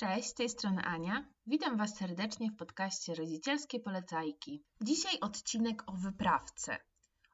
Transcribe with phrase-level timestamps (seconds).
[0.00, 1.24] Cześć, z tej strony Ania.
[1.46, 4.64] Witam Was serdecznie w podcaście Rodzicielskie Polecajki.
[4.82, 6.78] Dzisiaj odcinek o wyprawce.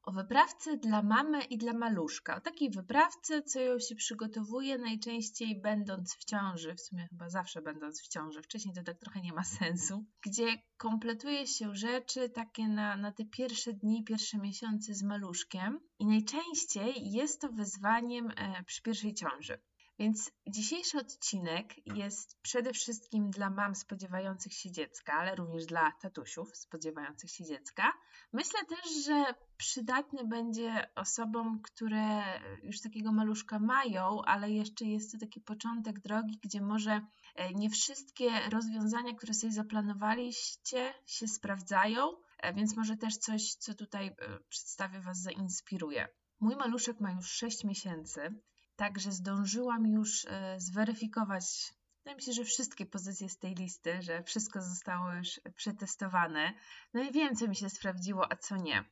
[0.03, 2.37] O wyprawce dla mamy i dla maluszka.
[2.37, 7.63] O takiej wyprawce, co ją się przygotowuje najczęściej będąc w ciąży, w sumie chyba zawsze
[7.63, 10.47] będąc w ciąży, wcześniej to tak trochę nie ma sensu, gdzie
[10.77, 17.13] kompletuje się rzeczy takie na, na te pierwsze dni, pierwsze miesiące z maluszkiem i najczęściej
[17.13, 19.59] jest to wyzwaniem e, przy pierwszej ciąży.
[19.99, 26.57] Więc dzisiejszy odcinek jest przede wszystkim dla mam spodziewających się dziecka, ale również dla tatusiów
[26.57, 27.93] spodziewających się dziecka.
[28.33, 32.23] Myślę też, że przydatny będzie osobom, które
[32.63, 37.01] już takiego maluszka mają, ale jeszcze jest to taki początek drogi, gdzie może
[37.35, 42.03] e, nie wszystkie rozwiązania, które sobie zaplanowaliście, się sprawdzają,
[42.39, 44.15] e, więc może też coś, co tutaj e,
[44.49, 46.09] przedstawię, Was zainspiruje.
[46.41, 48.41] Mój maluszek ma już 6 miesięcy.
[48.77, 54.23] Także zdążyłam już e, zweryfikować, wydaje mi się, że wszystkie pozycje z tej listy, że
[54.23, 56.55] wszystko zostało już przetestowane.
[56.95, 58.85] No i wiem, co mi się sprawdziło, a co nie.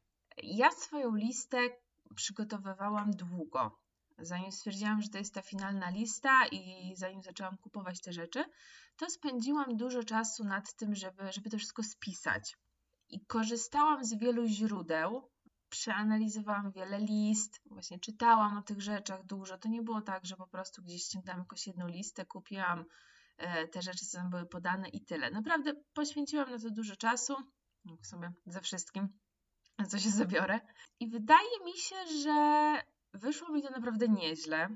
[0.42, 1.58] Ja swoją listę
[2.16, 3.78] przygotowywałam długo.
[4.18, 8.44] Zanim stwierdziłam, że to jest ta finalna lista i zanim zaczęłam kupować te rzeczy,
[8.96, 12.56] to spędziłam dużo czasu nad tym, żeby, żeby to wszystko spisać.
[13.08, 15.30] I korzystałam z wielu źródeł,
[15.68, 19.58] przeanalizowałam wiele list, właśnie czytałam o tych rzeczach dużo.
[19.58, 22.84] To nie było tak, że po prostu gdzieś ściągnęłam jakąś jedną listę, kupiłam
[23.36, 25.30] e, te rzeczy, co tam były podane i tyle.
[25.30, 27.36] Naprawdę poświęciłam na to dużo czasu,
[28.02, 29.08] w sumie ze wszystkim,
[29.88, 30.60] co się zabiorę.
[31.00, 32.74] I wydaje mi się, że
[33.14, 34.68] wyszło mi to naprawdę nieźle,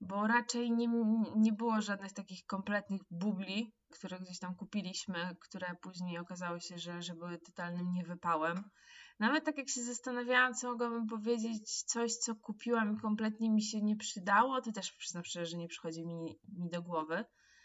[0.00, 0.88] bo raczej nie,
[1.36, 7.02] nie było żadnych takich kompletnych bubli, które gdzieś tam kupiliśmy, które później okazało się, że,
[7.02, 8.70] że były totalnym niewypałem.
[9.22, 13.82] Nawet tak jak się zastanawiałam, co mogłabym powiedzieć, coś, co kupiłam i kompletnie mi się
[13.82, 17.24] nie przydało, to też przyznam szczerze, że nie przychodzi mi, mi do głowy.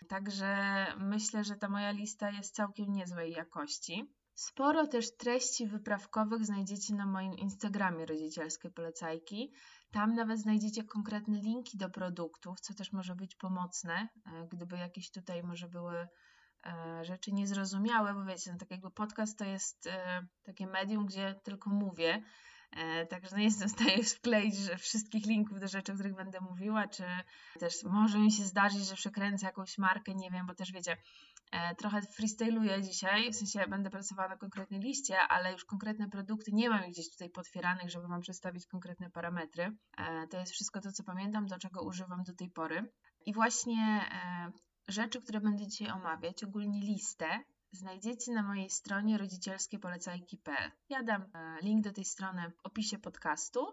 [0.09, 0.55] Także
[0.97, 4.13] myślę, że ta moja lista jest całkiem niezłej jakości.
[4.33, 9.53] Sporo też treści wyprawkowych znajdziecie na moim Instagramie rodzicielskie polecajki.
[9.91, 13.93] Tam nawet znajdziecie konkretne linki do produktów, co też może być pomocne,
[14.25, 16.07] e, gdyby jakieś tutaj może były
[17.01, 21.69] rzeczy niezrozumiałe, bo wiecie, no, tak jakby podcast to jest e, takie medium, gdzie tylko
[21.69, 22.23] mówię,
[22.71, 26.41] e, Także nie jestem w stanie wkleić że wszystkich linków do rzeczy, o których będę
[26.41, 27.03] mówiła, czy
[27.59, 30.97] też może mi się zdarzyć, że przekręcę jakąś markę, nie wiem, bo też wiecie,
[31.77, 36.69] trochę freestyluję dzisiaj, w sensie będę pracowała na konkretnej liście, ale już konkretne produkty nie
[36.69, 39.71] mam gdzieś tutaj potwieranych, żeby Wam przedstawić konkretne parametry.
[40.29, 42.91] To jest wszystko to, co pamiętam, do czego używam do tej pory.
[43.25, 44.09] I właśnie
[44.87, 47.39] rzeczy, które będę dzisiaj omawiać, ogólnie listę,
[47.71, 50.71] znajdziecie na mojej stronie rodzicielskiepolecajki.pl.
[50.89, 53.67] Ja dam e, link do tej strony w opisie podcastu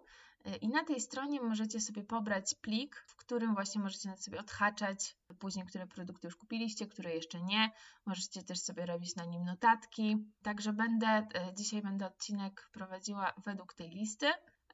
[0.45, 5.17] e, i na tej stronie możecie sobie pobrać plik, w którym właśnie możecie sobie odhaczać
[5.39, 7.71] później, które produkty już kupiliście, które jeszcze nie.
[8.07, 10.17] Możecie też sobie robić na nim notatki.
[10.43, 14.27] Także będę, e, dzisiaj będę odcinek prowadziła według tej listy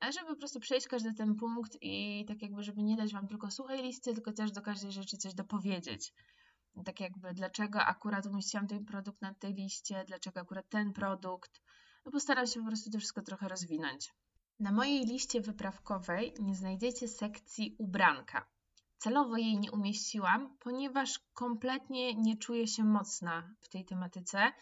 [0.03, 3.51] żeby po prostu przejść każdy ten punkt i tak jakby, żeby nie dać Wam tylko
[3.51, 6.13] suchej listy, tylko też do każdej rzeczy coś dopowiedzieć.
[6.85, 11.61] Tak jakby, dlaczego akurat umieściłam ten produkt na tej liście, dlaczego akurat ten produkt.
[12.05, 14.13] No postaram się po prostu to wszystko trochę rozwinąć.
[14.61, 18.47] Na mojej liście wyprawkowej nie znajdziecie sekcji ubranka.
[18.99, 24.53] Celowo jej nie umieściłam, ponieważ kompletnie nie czuję się mocna w tej tematyce,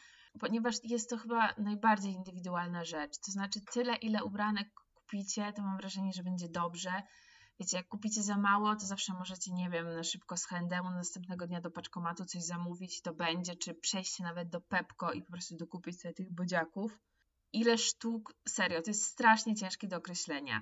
[0.41, 3.19] ponieważ jest to chyba najbardziej indywidualna rzecz.
[3.19, 4.69] To znaczy, tyle ile ubranek
[5.09, 7.03] kupicie, to mam wrażenie, że będzie dobrze.
[7.61, 11.47] Wiecie, jak kupicie za mało, to zawsze możecie, nie wiem, na szybko z handemu następnego
[11.47, 15.57] dnia do paczkomatu coś zamówić, to będzie, czy przejść nawet do Pepko i po prostu
[15.57, 16.99] dokupić sobie tych bodziaków.
[17.53, 20.61] Ile sztuk, serio, to jest strasznie ciężkie do określenia.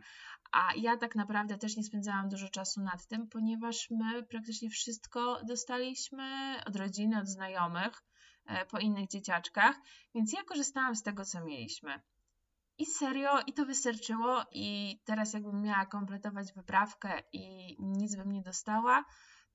[0.53, 5.41] A ja tak naprawdę też nie spędzałam dużo czasu nad tym, ponieważ my praktycznie wszystko
[5.45, 8.03] dostaliśmy od rodziny, od znajomych,
[8.47, 9.77] e, po innych dzieciaczkach,
[10.15, 12.01] więc ja korzystałam z tego, co mieliśmy.
[12.79, 18.43] I serio, i to wystarczyło, i teraz jakbym miała kompletować wyprawkę i nic bym nie
[18.43, 19.05] dostała,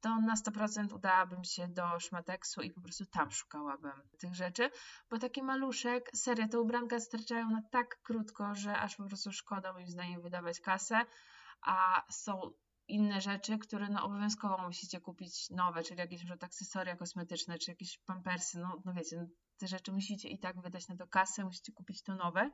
[0.01, 4.69] to na 100% udałabym się do Szmateksu i po prostu tam szukałabym tych rzeczy,
[5.09, 9.73] bo taki maluszek, serio, te ubranka starczają na tak krótko, że aż po prostu szkoda
[9.73, 11.01] moim zdaniem wydawać kasę,
[11.61, 12.51] a są
[12.87, 17.97] inne rzeczy, które no obowiązkowo musicie kupić nowe, czyli jakieś na akcesoria kosmetyczne, czy jakieś
[17.97, 19.27] pampersy, no, no wiecie,
[19.57, 22.51] te rzeczy musicie i tak wydać na to kasę, musicie kupić to nowe.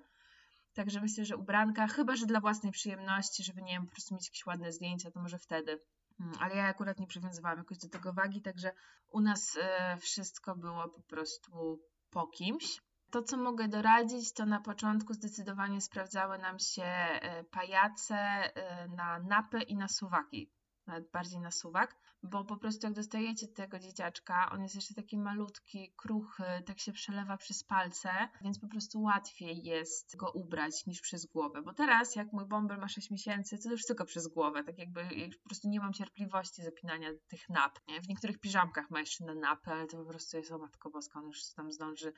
[0.77, 4.27] Także myślę, że ubranka, chyba że dla własnej przyjemności, żeby nie wiem, po prostu mieć
[4.27, 5.79] jakieś ładne zdjęcia, to może wtedy.
[6.18, 8.71] Hmm, ale ja akurat nie przywiązywałam jakoś do tego wagi, także
[9.09, 11.79] u nas e, wszystko było po prostu
[12.09, 12.81] po kimś.
[13.12, 19.19] To, co mogę doradzić, to na początku zdecydowanie sprawdzały nam się e, pajace e, na
[19.19, 20.51] napy i na suwaki
[20.88, 25.17] nawet bardziej na suwak, bo po prostu jak dostajecie tego dzieciaczka, on jest jeszcze taki
[25.17, 28.09] malutki, kruchy, tak się przelewa przez palce,
[28.41, 32.77] więc po prostu łatwiej jest go ubrać niż przez głowę, bo teraz jak mój bąbel
[32.77, 35.01] ma 6 miesięcy, to już tylko przez głowę, tak jakby
[35.43, 37.79] po prostu nie mam cierpliwości zapinania tych nap.
[38.03, 41.19] W niektórych piżamkach ma jeszcze na napę, ale to po prostu jest o Matko Boska,
[41.19, 42.13] on już tam zdąży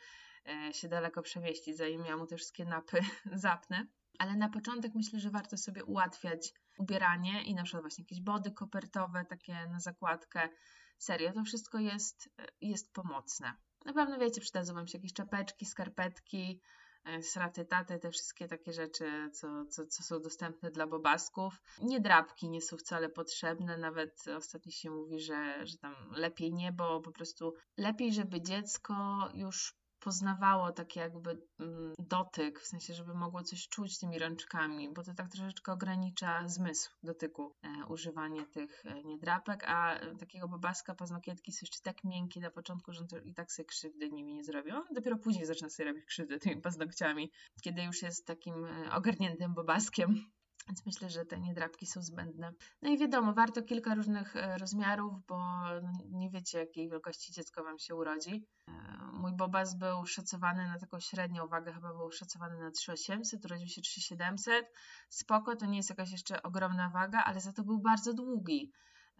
[0.47, 2.99] e, się daleko przemieścić, zanim ja mu te wszystkie napy
[3.33, 3.87] zapnę.
[4.19, 8.51] Ale na początek myślę, że warto sobie ułatwiać ubieranie i na przykład właśnie jakieś body
[8.51, 10.49] kopertowe, takie na zakładkę.
[10.97, 12.29] Serio, to wszystko jest,
[12.61, 13.53] jest pomocne.
[13.85, 16.61] Na pewno wiecie, przydadzą Wam się jakieś czapeczki, skarpetki,
[17.05, 21.61] e, sraty, taty, te wszystkie takie rzeczy, co, co, co są dostępne dla bobasków.
[21.81, 26.71] Nie drapki nie są wcale potrzebne, nawet ostatnio się mówi, że, że tam lepiej nie,
[26.71, 28.93] bo po prostu lepiej, żeby dziecko
[29.33, 35.03] już poznawało tak jakby mm, dotyk, w sensie, żeby mogło coś czuć tymi rączkami, bo
[35.03, 40.95] to tak troszeczkę ogranicza zmysł dotyku, e, używanie tych e, niedrapek, a e, takiego babaska
[40.95, 44.71] paznokietki są jeszcze tak miękkie na początku, że i tak sobie krzywdy nimi nie zrobi.
[44.71, 47.31] On dopiero później zaczyna sobie robić krzywdy tymi paznokciami,
[47.61, 50.25] kiedy już jest takim e, ogarniętym babaskiem.
[50.67, 52.53] Więc myślę, że te niedrapki są zbędne.
[52.81, 55.37] No i wiadomo, warto kilka różnych e, rozmiarów, bo
[55.81, 58.45] no, nie wiecie, jakiej wielkości dziecko Wam się urodzi.
[58.67, 58.71] E,
[59.13, 63.81] mój Bobas był szacowany na taką średnią wagę, chyba był szacowany na 3800, urodził się
[63.81, 64.65] 3700.
[65.09, 68.71] Spoko, to nie jest jakaś jeszcze ogromna waga, ale za to był bardzo długi.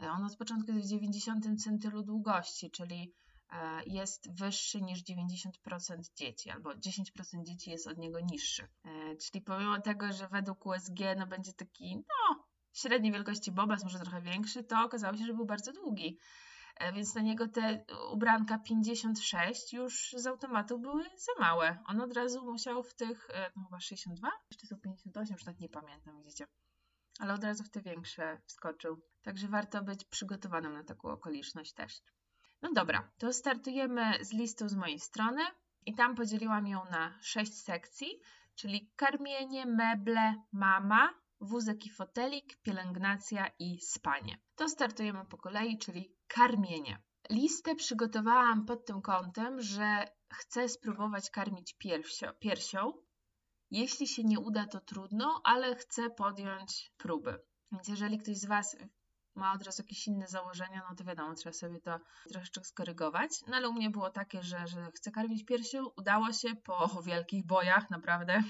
[0.03, 3.13] E, on od początku jest w 90 centylu długości, czyli
[3.85, 5.49] jest wyższy niż 90%
[6.15, 8.67] dzieci, albo 10% dzieci jest od niego niższy.
[8.85, 13.99] E, czyli pomimo tego, że według USG no, będzie taki no, średniej wielkości bobas, może
[13.99, 16.19] trochę większy, to okazało się, że był bardzo długi.
[16.75, 21.77] E, więc na niego te ubranka 56 już z automatu były za małe.
[21.85, 25.59] On od razu musiał w tych, no chyba 62, czy to są 58, już tak
[25.59, 26.47] nie pamiętam, widzicie.
[27.19, 29.01] Ale od razu w te większe wskoczył.
[29.21, 32.01] Także warto być przygotowanym na taką okoliczność też.
[32.61, 35.41] No dobra, to startujemy z listą z mojej strony
[35.85, 38.19] i tam podzieliłam ją na sześć sekcji,
[38.56, 44.38] czyli karmienie, meble, mama, wózek i fotelik, pielęgnacja i spanie.
[44.56, 47.01] To startujemy po kolei, czyli karmienie.
[47.29, 52.94] Listę przygotowałam pod tym kątem, że chcę spróbować karmić piersią, piersią.
[53.71, 57.39] Jeśli się nie uda, to trudno, ale chcę podjąć próby.
[57.71, 58.77] Więc jeżeli ktoś z Was
[59.39, 62.00] ma od razu jakieś inne założenia, no to wiadomo, trzeba sobie to
[62.30, 63.31] troszeczkę skorygować.
[63.47, 67.45] No ale u mnie było takie, że, że chcę karmić piersią, udało się po wielkich
[67.45, 68.44] bojach, naprawdę.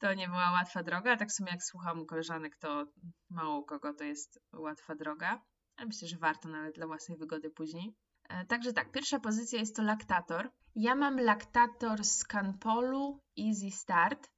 [0.00, 1.16] To nie była łatwa droga.
[1.16, 2.86] Tak w sumie jak słucham koleżanek, to
[3.30, 5.42] mało kogo to jest łatwa droga.
[5.76, 7.94] Ale myślę, że warto nawet dla własnej wygody później.
[8.28, 10.50] E, także tak, pierwsza pozycja jest to laktator.
[10.74, 14.30] Ja mam laktator z Canpolu Easy Start,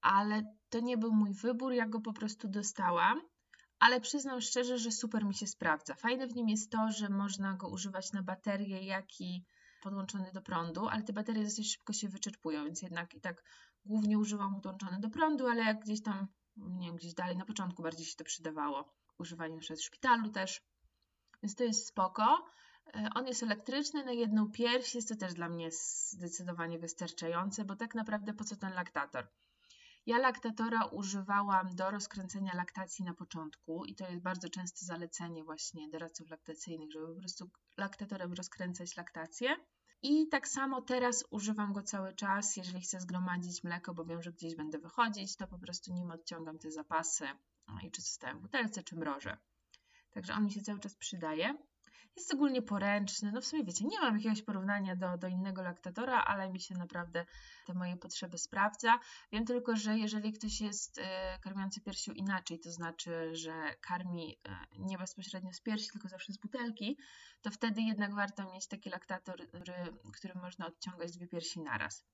[0.00, 3.20] ale to nie był mój wybór, ja go po prostu dostałam
[3.80, 5.94] ale przyznam szczerze, że super mi się sprawdza.
[5.94, 9.44] Fajne w nim jest to, że można go używać na baterię, jak i
[9.82, 13.42] podłączony do prądu, ale te baterie dosyć szybko się wyczerpują, więc jednak i tak
[13.84, 17.82] głównie używam podłączony do prądu, ale jak gdzieś tam, nie wiem, gdzieś dalej na początku
[17.82, 18.94] bardziej się to przydawało.
[19.18, 20.62] Używanie na w szpitalu też,
[21.42, 22.46] więc to jest spoko.
[22.94, 25.70] E, on jest elektryczny na jedną pierś, jest to też dla mnie
[26.10, 29.28] zdecydowanie wystarczające, bo tak naprawdę po co ten laktator?
[30.06, 35.88] Ja laktatora używałam do rozkręcenia laktacji na początku i to jest bardzo częste zalecenie właśnie
[35.88, 39.56] doradców laktacyjnych, żeby po prostu laktatorem rozkręcać laktację.
[40.02, 44.32] I tak samo teraz używam go cały czas, jeżeli chcę zgromadzić mleko, bo wiem, że
[44.32, 47.28] gdzieś będę wychodzić, to po prostu nim odciągam te zapasy
[47.82, 49.38] i czy zostawiam w butelce, czy mrożę.
[50.10, 51.54] Także on mi się cały czas przydaje.
[52.20, 53.32] Jest ogólnie poręczny.
[53.32, 56.74] No w sumie wiecie, nie mam jakiegoś porównania do, do innego laktatora, ale mi się
[56.74, 57.26] naprawdę
[57.66, 58.98] te moje potrzeby sprawdza.
[59.32, 64.56] Wiem tylko, że jeżeli ktoś jest e, karmiący piersią inaczej, to znaczy, że karmi e,
[64.78, 66.98] nie bezpośrednio z piersi, tylko zawsze z butelki,
[67.42, 69.74] to wtedy jednak warto mieć taki laktator, który,
[70.12, 72.04] który można odciągać dwie piersi naraz.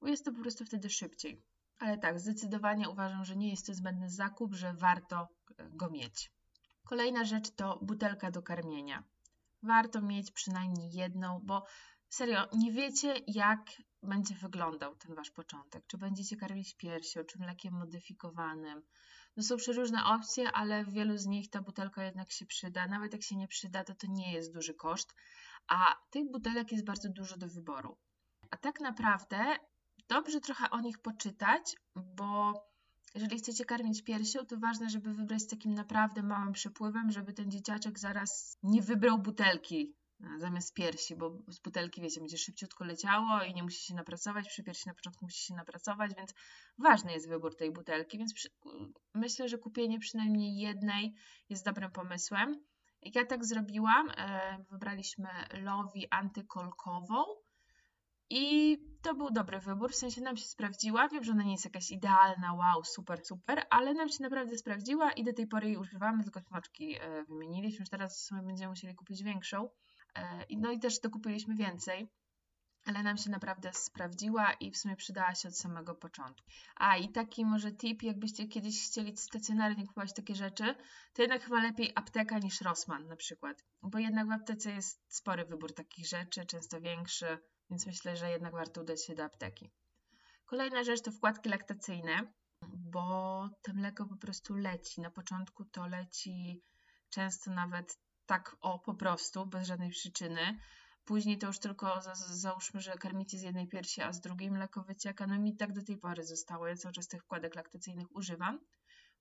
[0.00, 1.42] Bo jest to po prostu wtedy szybciej.
[1.78, 5.28] Ale tak, zdecydowanie uważam, że nie jest to zbędny zakup, że warto
[5.58, 6.32] e, go mieć.
[6.84, 9.11] Kolejna rzecz to butelka do karmienia
[9.62, 11.64] warto mieć przynajmniej jedną, bo
[12.08, 13.60] serio, nie wiecie, jak
[14.02, 15.86] będzie wyglądał ten wasz początek.
[15.86, 18.82] Czy będziecie karmić piersią, czy mlekiem modyfikowanym.
[19.36, 22.86] No są przeróżne opcje, ale w wielu z nich ta butelka jednak się przyda.
[22.86, 25.14] Nawet jak się nie przyda, to to nie jest duży koszt,
[25.68, 27.98] a tych butelek jest bardzo dużo do wyboru.
[28.50, 29.56] A tak naprawdę
[30.08, 32.52] dobrze trochę o nich poczytać, bo
[33.14, 37.50] jeżeli chcecie karmić piersią, to ważne, żeby wybrać z takim naprawdę małym przepływem, żeby ten
[37.50, 43.42] dzieciaczek zaraz nie wybrał butelki e, zamiast piersi, bo z butelki, wiecie, będzie szybciutko leciało
[43.42, 46.34] i nie musi się napracować, przy piersi na początku musi się napracować, więc
[46.78, 48.48] ważny jest wybór tej butelki, więc przy,
[49.14, 51.14] myślę, że kupienie przynajmniej jednej
[51.48, 52.64] jest dobrym pomysłem.
[53.02, 54.10] Ja tak zrobiłam.
[54.10, 57.24] E, wybraliśmy Lowi antykolkową
[58.34, 61.08] i to był dobry wybór, w sensie nam się sprawdziła.
[61.08, 65.12] Wiem, że ona nie jest jakaś idealna, wow, super, super, ale nam się naprawdę sprawdziła
[65.12, 67.80] i do tej pory jej używamy, tylko smaczki e, wymieniliśmy.
[67.80, 69.68] Już teraz będziemy musieli kupić większą.
[70.16, 72.08] E, no i też dokupiliśmy więcej
[72.84, 76.46] ale nam się naprawdę sprawdziła i w sumie przydała się od samego początku.
[76.76, 80.74] A i taki może tip, jakbyście kiedyś chcieli stacjonarnie kupować takie rzeczy,
[81.12, 85.44] to jednak chyba lepiej apteka niż Rossmann na przykład, bo jednak w aptece jest spory
[85.44, 87.38] wybór takich rzeczy, często większy,
[87.72, 89.70] więc myślę, że jednak warto udać się do apteki.
[90.44, 95.00] Kolejna rzecz to wkładki laktacyjne, bo to mleko po prostu leci.
[95.00, 96.62] Na początku to leci
[97.10, 100.58] często nawet tak o po prostu, bez żadnej przyczyny.
[101.04, 104.82] Później to już tylko za, załóżmy, że karmicie z jednej piersi, a z drugiej mleko
[104.82, 105.26] wycieka.
[105.26, 106.66] No mi tak do tej pory zostało.
[106.66, 108.58] Ja cały czas tych wkładek laktacyjnych używam,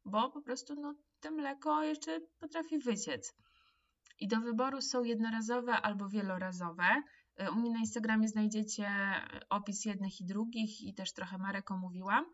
[0.06, 3.34] bo po prostu no, to mleko jeszcze potrafi wyciec.
[4.20, 7.04] I do wyboru są jednorazowe albo wielorazowe.
[7.52, 8.90] U mnie na Instagramie znajdziecie
[9.50, 12.26] opis jednych i drugich i też trochę marek omówiłam.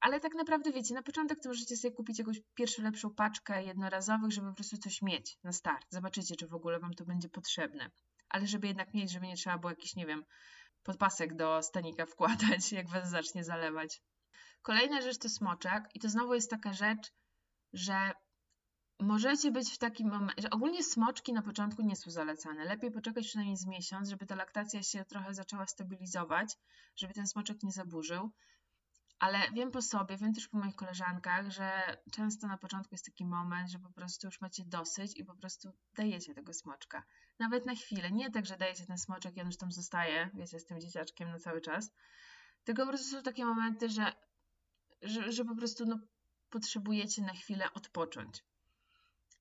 [0.00, 4.32] Ale tak naprawdę wiecie, na początek to możecie sobie kupić jakąś pierwszą lepszą paczkę jednorazowych,
[4.32, 5.86] żeby po prostu coś mieć na start.
[5.90, 7.90] Zobaczycie, czy w ogóle Wam to będzie potrzebne
[8.34, 10.24] ale żeby jednak mieć, żeby nie trzeba było jakiś, nie wiem,
[10.82, 14.02] podpasek do stanika wkładać, jak was zacznie zalewać.
[14.62, 17.12] Kolejna rzecz to smoczek i to znowu jest taka rzecz,
[17.72, 18.12] że
[19.04, 22.64] możecie być w takim momencie, ogólnie smoczki na początku nie są zalecane.
[22.64, 26.56] Lepiej poczekać przynajmniej z miesiąc, żeby ta laktacja się trochę zaczęła stabilizować,
[26.96, 28.30] żeby ten smoczek nie zaburzył.
[29.18, 33.24] Ale wiem po sobie, wiem też po moich koleżankach, że często na początku jest taki
[33.24, 37.02] moment, że po prostu już macie dosyć i po prostu dajecie tego smoczka.
[37.38, 38.10] Nawet na chwilę.
[38.10, 41.30] Nie tak, że dajecie ten smoczek i on już tam zostaje, wiecie, z tym dzieciaczkiem
[41.30, 41.92] na cały czas.
[42.64, 44.12] Tylko po prostu są takie momenty, że,
[45.02, 45.98] że, że po prostu no,
[46.50, 48.44] potrzebujecie na chwilę odpocząć.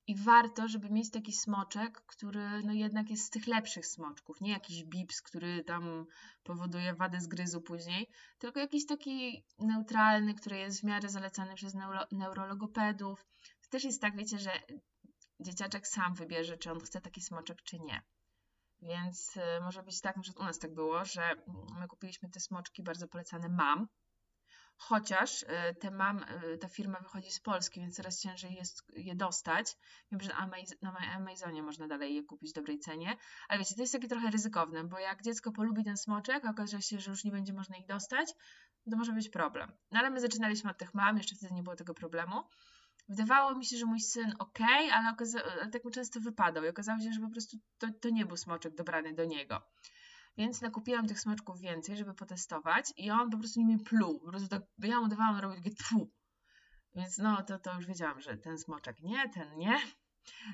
[0.07, 4.51] I warto, żeby mieć taki smoczek, który no jednak jest z tych lepszych smoczków, nie
[4.51, 6.05] jakiś bips, który tam
[6.43, 12.00] powoduje wadę zgryzu później, tylko jakiś taki neutralny, który jest w miarę zalecany przez neuro
[12.12, 13.25] neurologopedów.
[13.62, 14.51] To też jest tak, wiecie, że
[15.39, 18.01] dzieciaczek sam wybierze, czy on chce taki smoczek, czy nie.
[18.81, 21.36] Więc y, może być tak, że u nas tak było, że
[21.79, 23.88] my kupiliśmy te smoczki bardzo polecane mam,
[24.88, 29.16] chociaż e, te mam, e, ta firma wychodzi z Polski, więc coraz ciężej jest je
[29.16, 29.78] dostać.
[30.12, 30.32] Wiem, że
[30.82, 34.32] na Amazonie można dalej je kupić w dobrej cenie, ale wiecie, to jest takie trochę
[34.32, 37.78] ryzykowne, bo jak dziecko polubi ten smoczek, a okaże się, że już nie będzie można
[37.78, 38.34] ich dostać,
[38.92, 39.72] to może być problem.
[39.92, 42.44] No ale my zaczynaliśmy od tych mam, jeszcze wtedy nie było tego problemu.
[43.10, 44.60] Wydawało mi się, że mój syn ok,
[44.92, 45.16] ale,
[45.62, 48.38] ale tak mu często wypadał i okazało się, że po prostu to, to nie był
[48.38, 49.62] smoczek dobrany do niego.
[50.38, 54.20] Więc nakupiłam tych smaczków więcej, żeby potestować i on po prostu nimi pluł.
[54.20, 56.12] Po prostu tak, ja mu dawałam robić takie tfu.
[56.96, 59.80] Więc no, to, to już wiedziałam, że ten smoczek nie, ten nie.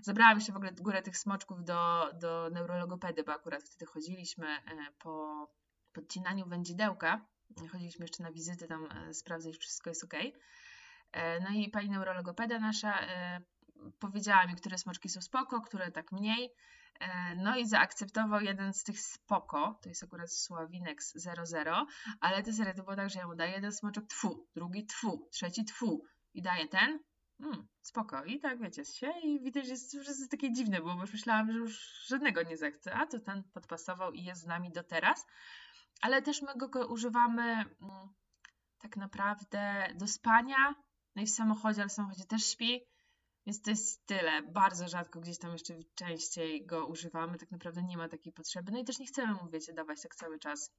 [0.04, 4.62] Zabrałam jeszcze w ogóle górę tych smoczków do, do neurologopedy, bo akurat wtedy chodziliśmy e,
[5.00, 5.48] po
[5.94, 7.26] podcinaniu wędzidełka.
[7.72, 10.14] Chodziliśmy jeszcze na wizyty, tam e, sprawdzać, czy wszystko jest ok.
[11.12, 13.00] E, no i pani neurologopeda nasza
[14.00, 16.50] powiedziała mi, które smoczki są spoko, które tak mniej.
[17.00, 21.86] E, no i zaakceptował jeden z tych spoko, to jest akurat Sławinex 00,
[22.20, 25.66] ale to to było tak, że ja mu daję jeden smoczek tfu, drugi tfu, trzeci
[25.66, 26.04] tfu
[26.34, 27.00] i daję ten,
[27.40, 28.24] mm, spoko.
[28.24, 31.58] I tak wiecie, się i widać, że jest, jest takie dziwne, bo już myślałam, że
[31.58, 35.26] już żadnego nie zechce, a to ten podpasował i jest z nami do teraz.
[36.02, 38.10] Ale też my go używamy mm,
[38.78, 40.76] tak naprawdę do spania,
[41.16, 42.82] no i w samochodzie, ale w samochodzie też śpi,
[43.50, 44.42] więc to jest tyle.
[44.42, 47.38] Bardzo rzadko gdzieś tam jeszcze częściej go używamy.
[47.38, 48.72] Tak naprawdę nie ma takiej potrzeby.
[48.72, 50.72] No i też nie chcemy mu, wiecie, dawać tak cały czas.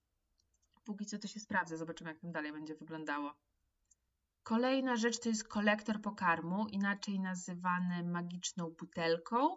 [0.85, 1.77] Póki co to się sprawdza.
[1.77, 3.35] Zobaczymy, jak tam dalej będzie wyglądało.
[4.43, 9.57] Kolejna rzecz to jest kolektor pokarmu, inaczej nazywany magiczną butelką.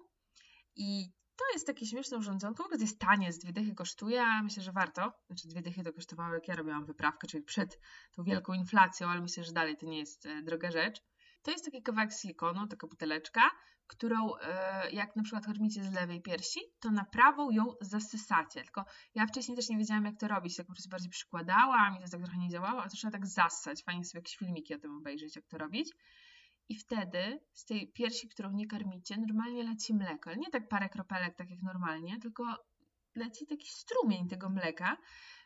[0.76, 4.64] I to jest takie śmieszne urządzonko, to jest tanie, z dwie dychy kosztuje, a myślę,
[4.64, 5.14] że warto.
[5.28, 7.80] Znaczy dwie dychy to kosztowało, jak ja robiłam wyprawkę, czyli przed
[8.12, 11.02] tą wielką inflacją, ale myślę, że dalej to nie jest e, droga rzecz.
[11.44, 13.42] To jest taki kawałek silikonu, taka buteleczka,
[13.88, 18.64] którą e, jak na przykład karmicie z lewej piersi, to na prawą ją zasysacie.
[18.64, 18.86] Tylko
[19.16, 22.10] ja wcześniej też nie wiedziałam, jak to robić, tak po prostu bardziej przykładałam i to
[22.10, 23.84] tak trochę nie działało, a to trzeba tak zassać.
[23.84, 25.90] Fajnie sobie jakieś filmiki o tym obejrzeć, jak to robić.
[26.70, 30.30] I wtedy z tej piersi, którą nie karmicie, normalnie leci mleko.
[30.30, 32.44] Ale nie tak parę kropelek, tak jak normalnie, tylko
[33.16, 34.98] leci taki strumień tego mleka.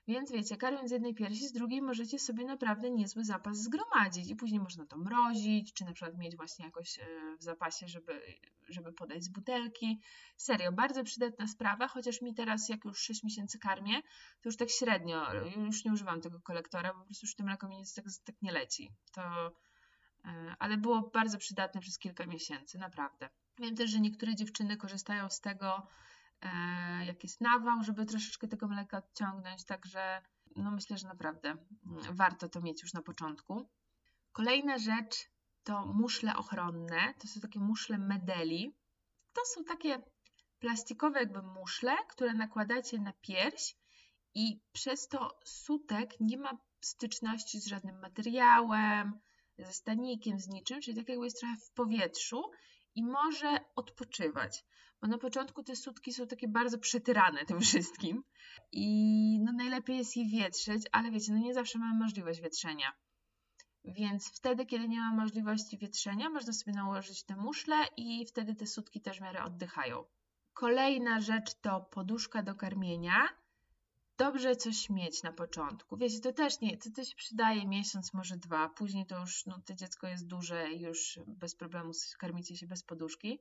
[0.07, 4.35] Więc wiecie, karmiąc z jednej piersi, z drugiej możecie sobie naprawdę niezły zapas zgromadzić i
[4.35, 7.05] później można to mrozić, czy na przykład mieć właśnie jakoś e,
[7.39, 8.21] w zapasie, żeby,
[8.69, 9.99] żeby podać z butelki.
[10.37, 14.01] Serio, bardzo przydatna sprawa, chociaż mi teraz, jak już 6 miesięcy karmię,
[14.41, 15.33] to już tak średnio,
[15.65, 18.51] już nie używam tego kolektora, bo po prostu już to mleko mi tak, tak nie
[18.51, 18.91] leci.
[19.13, 19.21] To,
[20.25, 23.29] e, ale było bardzo przydatne przez kilka miesięcy, naprawdę.
[23.59, 25.87] Wiem też, że niektóre dziewczyny korzystają z tego,
[27.05, 30.21] jak jest nawał, żeby troszeczkę tego mleka odciągnąć, także
[30.55, 33.69] no myślę, że naprawdę mm, warto to mieć już na początku.
[34.31, 35.29] Kolejna rzecz
[35.63, 37.13] to muszle ochronne.
[37.19, 38.75] To są takie muszle medeli.
[39.33, 40.01] To są takie
[40.59, 43.75] plastikowe jakby muszle, które nakładacie na pierś
[44.33, 46.51] i przez to sutek nie ma
[46.81, 49.19] styczności z żadnym materiałem,
[49.57, 52.43] ze stanikiem, z niczym, czyli tak jakby jest trochę w powietrzu
[52.97, 54.65] i może odpoczywać.
[55.01, 58.23] Bo na początku te sutki są takie bardzo przetyrane tym wszystkim
[58.71, 58.87] i
[59.43, 62.93] no najlepiej jest je wietrzyć, ale wiecie, no nie zawsze mamy możliwość wietrzenia.
[63.83, 68.67] Więc wtedy, kiedy nie ma możliwości wietrzenia, można sobie nałożyć te muszle i wtedy te
[68.67, 70.03] sutki też w miarę oddychają.
[70.53, 73.29] Kolejna rzecz to poduszka do karmienia.
[74.17, 75.97] Dobrze coś mieć na początku.
[75.97, 78.69] Wiecie, to też nie, to też przydaje miesiąc, może dwa.
[78.69, 82.83] Później to już, no to dziecko jest duże i już bez problemu karmicie się bez
[82.83, 83.39] poduszki.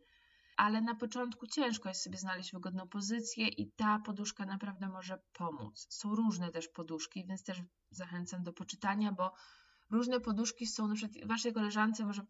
[0.57, 5.87] Ale na początku ciężko jest sobie znaleźć wygodną pozycję i ta poduszka naprawdę może pomóc.
[5.91, 9.33] Są różne też poduszki, więc też zachęcam do poczytania, bo
[9.91, 12.23] różne poduszki są, na przykład waszej koleżance może,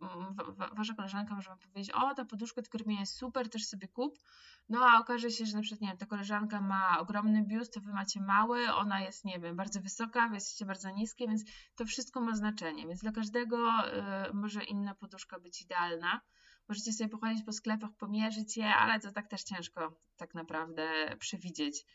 [0.76, 4.18] wasza koleżanka może wam powiedzieć, o ta poduszka do karmienia jest super, też sobie kup,
[4.68, 7.80] no a okaże się, że na przykład, nie wiem, ta koleżanka ma ogromny biust, to
[7.80, 11.44] wy macie mały, ona jest, nie wiem, bardzo wysoka, wy jesteście bardzo niskie, więc
[11.75, 13.56] to wszystko ma znaczenie, więc dla każdego
[14.28, 16.20] y, może inna poduszka być idealna.
[16.68, 21.86] Możecie sobie pochodzić po sklepach, pomierzyć je, ale to tak też ciężko tak naprawdę przewidzieć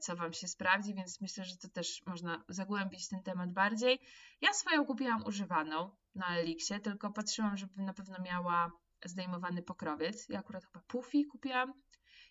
[0.00, 3.98] co Wam się sprawdzi, więc myślę, że to też można zagłębić ten temat bardziej.
[4.40, 8.72] Ja swoją kupiłam używaną na Elixie, tylko patrzyłam, żeby na pewno miała
[9.04, 10.28] zdejmowany pokrowiec.
[10.28, 11.74] Ja akurat chyba Puffy kupiłam.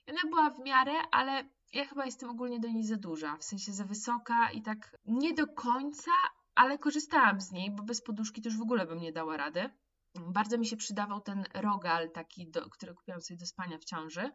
[0.07, 3.43] I ona była w miarę, ale ja chyba jestem ogólnie do niej za duża, w
[3.43, 6.11] sensie za wysoka i tak nie do końca,
[6.55, 9.69] ale korzystałam z niej, bo bez poduszki już w ogóle bym nie dała rady.
[10.15, 14.31] Bardzo mi się przydawał ten rogal taki, do, który kupiłam sobie do spania w ciąży,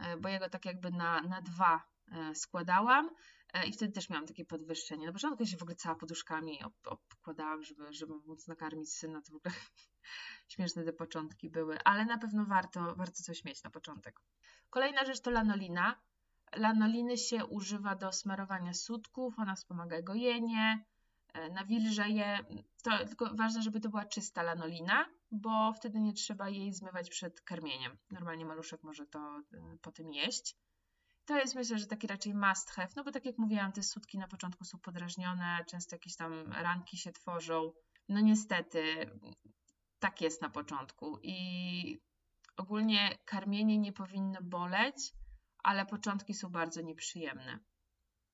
[0.00, 1.99] e, bo jego tak jakby na, na dwa E,
[2.34, 3.10] składałam
[3.52, 5.06] e, i wtedy też miałam takie podwyższenie.
[5.06, 9.22] Na początku się w ogóle cała poduszkami obkładałam, żeby, żeby móc nakarmić syna.
[9.22, 9.54] To w ogóle
[10.52, 14.20] śmieszne te początki były, ale na pewno warto, warto coś mieć na początek.
[14.70, 16.00] Kolejna rzecz to lanolina.
[16.56, 20.84] Lanoliny się używa do smarowania sutków, ona wspomaga gojenie,
[21.32, 22.38] e, nawilża je.
[22.82, 27.40] To tylko ważne, żeby to była czysta lanolina, bo wtedy nie trzeba jej zmywać przed
[27.40, 27.98] karmieniem.
[28.10, 29.42] Normalnie maluszek może to
[29.82, 30.56] po tym jeść
[31.30, 34.18] to jest myślę, że taki raczej must have, no bo tak jak mówiłam, te sutki
[34.18, 37.72] na początku są podrażnione, często jakieś tam ranki się tworzą.
[38.08, 39.10] No niestety,
[39.98, 41.18] tak jest na początku.
[41.22, 42.00] I
[42.56, 45.12] ogólnie karmienie nie powinno boleć,
[45.62, 47.58] ale początki są bardzo nieprzyjemne.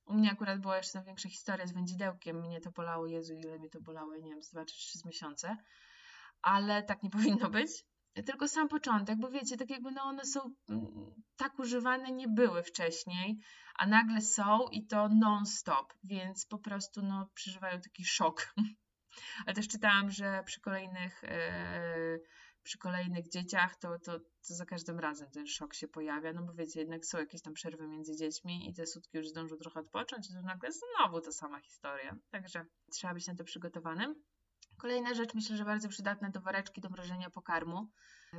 [0.05, 3.69] U mnie akurat była jeszcze większa historia z wędzidełkiem, mnie to bolało, Jezu, ile mi
[3.69, 5.57] to bolało, nie wiem, z 2 czy 3 miesiące,
[6.41, 7.85] ale tak nie powinno być
[8.25, 12.63] tylko sam początek, bo wiecie, tak jakby no one są mm, tak używane nie były
[12.63, 13.39] wcześniej,
[13.75, 18.53] a nagle są i to non-stop, więc po prostu no, przeżywają taki szok.
[19.45, 22.19] Ale też czytałam, że przy kolejnych, e,
[22.63, 26.53] przy kolejnych dzieciach to, to, to za każdym razem ten szok się pojawia, no bo
[26.53, 30.29] wiecie, jednak są jakieś tam przerwy między dziećmi i te sutki już zdążą trochę odpocząć,
[30.29, 32.15] i to nagle znowu ta sama historia.
[32.29, 34.15] Także trzeba być na to przygotowanym.
[34.77, 37.87] Kolejna rzecz, myślę, że bardzo przydatna to woreczki do mrożenia pokarmu,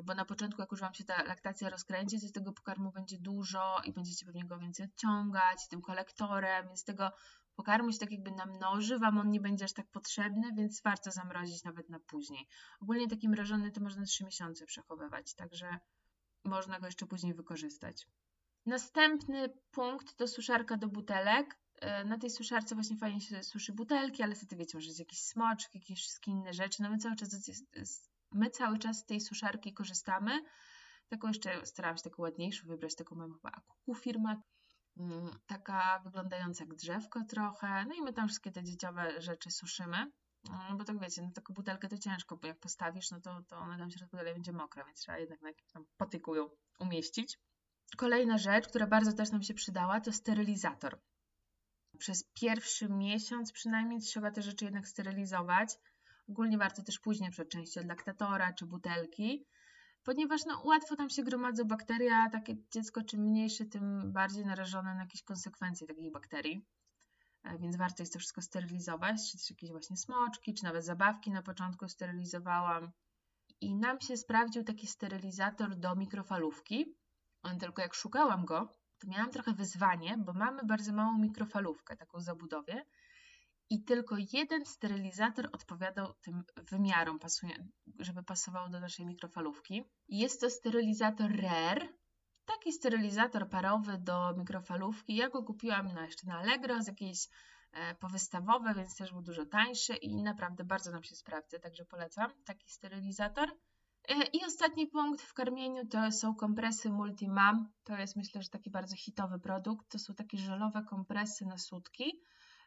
[0.04, 3.80] bo na początku, jak już Wam się ta laktacja rozkręci, to tego pokarmu będzie dużo
[3.84, 7.12] i będziecie pewnie go więcej odciągać tym kolektorem, więc tego
[7.54, 11.64] pokarmu się tak jakby namnoży, Wam on nie będzie aż tak potrzebny, więc warto zamrozić
[11.64, 12.48] nawet na później.
[12.80, 15.78] Ogólnie taki mrożony to można 3 miesiące przechowywać, także
[16.44, 18.06] można go jeszcze później wykorzystać.
[18.66, 21.58] Następny punkt to suszarka do butelek.
[21.80, 25.20] E, na tej suszarce właśnie fajnie się suszy butelki, ale wtedy wiecie, może jest jakiś
[25.20, 26.82] smoczek, jakieś wszystkie inne rzeczy.
[26.82, 27.30] No my cały czas,
[28.32, 30.42] my cały czas z tej suszarki korzystamy.
[31.08, 34.42] Taką jeszcze starałam się taką ładniejszą wybrać, taką mam chyba Akuku firmę,
[34.96, 37.84] mm, taka wyglądająca jak drzewko trochę.
[37.84, 40.06] No i my tam wszystkie te dzieciowe rzeczy suszymy.
[40.44, 43.56] No bo tak wiecie, no taką butelkę to ciężko, bo jak postawisz, no to, to
[43.56, 47.38] ona tam się rozbudowa będzie mokra, więc trzeba jednak na jakimś tam patyku ją umieścić.
[47.96, 51.00] Kolejna rzecz, która bardzo też nam się przydała, to sterylizator
[51.98, 55.78] przez pierwszy miesiąc przynajmniej trzeba te rzeczy jednak sterylizować.
[56.28, 59.46] Ogólnie warto też później przed części od laktatora czy butelki,
[60.04, 64.94] ponieważ no, łatwo tam się gromadzą bakterie, a takie dziecko czym mniejsze, tym bardziej narażone
[64.94, 66.66] na jakieś konsekwencje takich bakterii.
[67.44, 71.30] E, więc warto jest to wszystko sterylizować, czy też jakieś właśnie smoczki, czy nawet zabawki
[71.30, 72.90] na początku sterylizowałam.
[73.60, 76.96] I nam się sprawdził taki sterylizator do mikrofalówki.
[77.42, 82.20] On tylko jak szukałam go, to miałam trochę wyzwanie, bo mamy bardzo małą mikrofalówkę, taką
[82.20, 82.84] zabudowie
[83.70, 87.18] i tylko jeden sterylizator odpowiadał tym wymiarom,
[87.98, 89.84] żeby pasowało do naszej mikrofalówki.
[90.08, 91.88] Jest to sterylizator RARE,
[92.44, 95.16] taki sterylizator parowy do mikrofalówki.
[95.16, 97.28] Ja go kupiłam na, jeszcze na Allegro z jakiejś
[97.72, 102.30] e, powystawowe, więc też był dużo tańszy i naprawdę bardzo nam się sprawdza, także polecam
[102.44, 103.48] taki sterylizator.
[104.08, 107.72] E, I ostatni punkt w karmieniu to są kompresy Multimam.
[107.84, 109.88] To jest myślę, że taki bardzo hitowy produkt.
[109.88, 112.20] To są takie żelowe kompresy na sutki,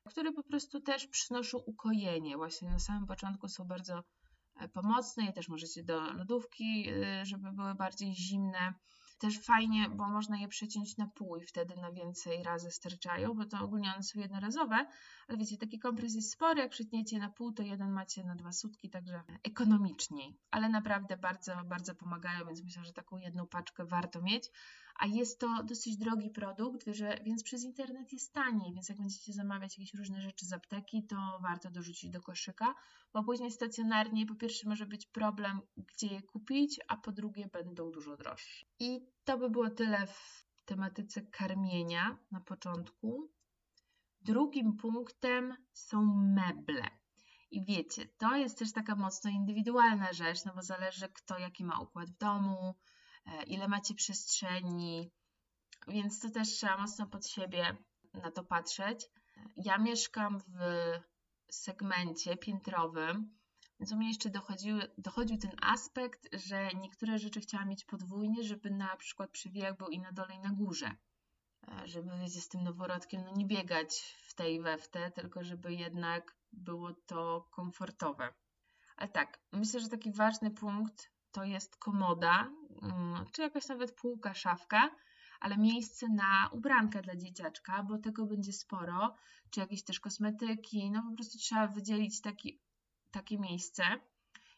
[0.06, 2.38] które po prostu też przynoszą ukojenie.
[2.38, 4.04] Właśnie na samym początku są bardzo
[4.60, 5.26] e, pomocne.
[5.26, 6.90] Je też możecie do lodówki,
[7.24, 8.74] żeby były bardziej zimne.
[9.22, 13.46] Też fajnie, bo można je przeciąć na pół i wtedy na więcej razy sterczają, bo
[13.46, 14.88] to ogólnie one są jednorazowe,
[15.28, 18.52] ale wiecie, taki kompres jest spory, jak przytniecie na pół, to jeden macie na dwa
[18.52, 24.22] sutki, także ekonomiczniej, ale naprawdę bardzo, bardzo pomagają, więc myślę, że taką jedną paczkę warto
[24.22, 24.50] mieć,
[25.02, 26.86] a jest to dosyć drogi produkt,
[27.26, 31.40] więc przez internet jest taniej, więc jak będziecie zamawiać jakieś różne rzeczy z apteki, to
[31.42, 32.76] warto dorzucić do koszyka,
[33.14, 37.92] bo później stacjonarnie po pierwsze może być problem, gdzie je kupić, a po drugie będą
[37.92, 38.66] dużo droższe.
[38.80, 43.30] I to by było tyle w tematyce karmienia na początku.
[44.22, 46.90] Drugim punktem są meble.
[47.52, 51.80] I wiecie, to jest też taka mocno indywidualna rzecz, no bo zależy kto jaki ma
[51.80, 52.76] układ w domu,
[53.48, 55.12] ile macie przestrzeni,
[55.88, 57.78] więc to też trzeba mocno pod siebie
[58.14, 59.10] na to patrzeć.
[59.56, 60.56] Ja mieszkam w
[61.52, 63.38] segmencie piętrowym,
[63.80, 68.72] więc u mnie jeszcze dochodził, dochodził ten aspekt, że niektóre rzeczy chciałam mieć podwójnie, żeby
[68.72, 70.92] na przykład przywijak był i na dole, i na górze.
[71.68, 75.44] E, żeby, wiecie, z tym noworodkiem no nie biegać w tej we w te, tylko
[75.44, 78.34] żeby jednak było to komfortowe.
[78.98, 84.34] Ale tak, myślę, że taki ważny punkt to jest komoda, mm, czy jakaś nawet półka,
[84.34, 84.90] szafka,
[85.40, 89.16] ale miejsce na ubranka dla dzieciaczka, bo tego będzie sporo,
[89.50, 92.62] czy jakieś też kosmetyki, no po prostu trzeba wydzielić taki
[93.12, 93.84] takie miejsce.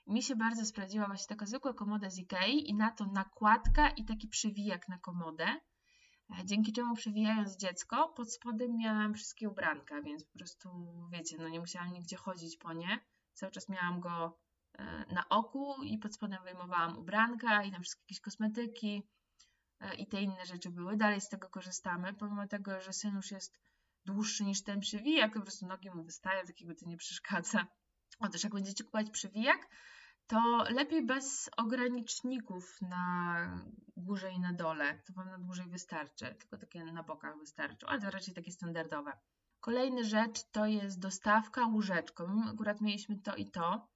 [0.08, 4.06] Mi się bardzo sprawdziła właśnie taka zwykła komoda z Ikei i na to nakładka i
[4.06, 5.46] taki przywijak na komodę.
[6.40, 10.70] E, dzięki czemu przewijając dziecko, pod spodem miałam wszystkie ubranka, więc po prostu,
[11.12, 13.00] wiecie, no nie musiałam nigdzie chodzić po nie.
[13.34, 14.40] Cały czas miałam go
[15.10, 19.04] na oku i pod spodem wyjmowałam ubranka i tam wszystkie jakieś kosmetyki
[19.80, 20.98] e, i te inne rzeczy były.
[20.98, 23.60] Dalej z tego korzystamy, pomimo tego, że syn już jest
[24.06, 27.68] dłuższy niż ten przywijak, po prostu nogi mu wystają, tak jakby to nie przeszkadza.
[28.20, 29.68] Otóż jak będziecie kupować przywijak,
[30.28, 33.66] to lepiej bez ograniczników na
[33.98, 35.02] górze i na dole.
[35.06, 39.12] To Wam na dłużej wystarczy, tylko takie na bokach wystarczą, ale to raczej takie standardowe.
[39.60, 42.42] Kolejna rzecz to jest dostawka łóżeczką.
[42.54, 43.88] Akurat mieliśmy to i to,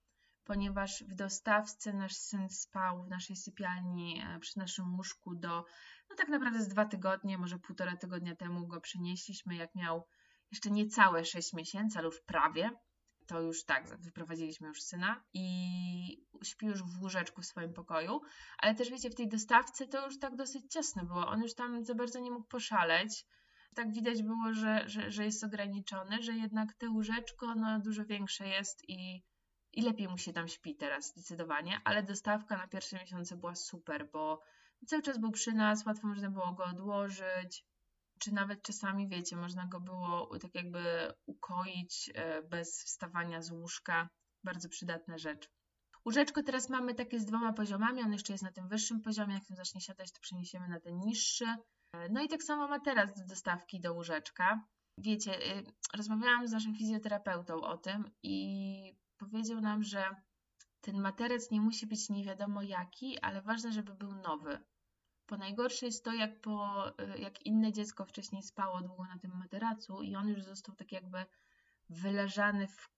[0.48, 5.66] ponieważ w dostawce nasz syn spał w naszej sypialni e, przy naszym łóżku do,
[6.10, 10.08] no tak naprawdę z dwa tygodnie, może półtora tygodnia temu go przynieśliśmy, jak miał
[10.52, 12.72] jeszcze niecałe 6 miesięcy, już prawie
[13.28, 15.48] to już tak, wyprowadziliśmy już syna i
[16.44, 18.22] śpi już w łóżeczku w swoim pokoju,
[18.58, 21.84] ale też wiecie, w tej dostawce to już tak dosyć ciasno było, on już tam
[21.84, 23.26] za bardzo nie mógł poszaleć,
[23.76, 28.48] tak widać było, że, że, że jest ograniczony, że jednak te łóżeczko no, dużo większe
[28.48, 29.24] jest i,
[29.78, 34.10] i lepiej mu się tam śpi teraz zdecydowanie, ale dostawka na pierwsze miesiące była super,
[34.12, 34.42] bo
[34.88, 37.66] cały czas był przy nas, łatwo można było go odłożyć,
[38.20, 44.10] czy nawet czasami, wiecie, można go było tak jakby ukoić e, bez wstawania z łóżka.
[44.44, 45.50] Bardzo przydatna rzecz.
[46.06, 49.46] Łóżeczko teraz mamy takie z dwoma poziomami, on jeszcze jest na tym wyższym poziomie, jak
[49.46, 51.46] tym zacznie siadać, to przeniesiemy na ten niższy.
[51.94, 54.64] E, no i tak samo ma teraz do dostawki do łóżeczka.
[54.98, 55.64] Wiecie, y,
[55.98, 60.16] rozmawiałam z naszym fizjoterapeutą o tym i powiedział nam, że
[60.82, 64.60] ten materac nie musi być nie wiadomo jaki, ale ważne, żeby był nowy.
[65.30, 69.38] Bo najgorsze jest to, jak, po, y, jak inne dziecko wcześniej spało długo na tym
[69.38, 71.26] materacu i on już został tak jakby
[71.90, 72.90] wyleżany w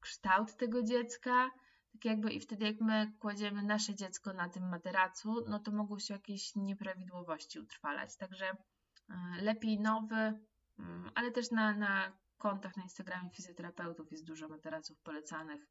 [0.00, 1.50] kształt tego dziecka,
[1.92, 5.98] tak jakby i wtedy jak my kładziemy nasze dziecko na tym materacu, no to mogą
[5.98, 8.16] się jakieś nieprawidłowości utrwalać.
[8.16, 10.40] Także y, lepiej nowy,
[10.78, 15.66] mm, ale też na, na kontach na Instagramie fizjoterapeutów jest dużo materaców polecanych.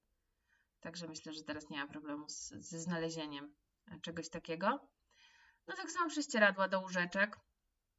[0.80, 3.56] Także myślę, że teraz nie ma problemu z, ze znalezieniem
[4.02, 4.90] czegoś takiego.
[5.68, 7.40] No tak samo prześcieradła do łóżeczek.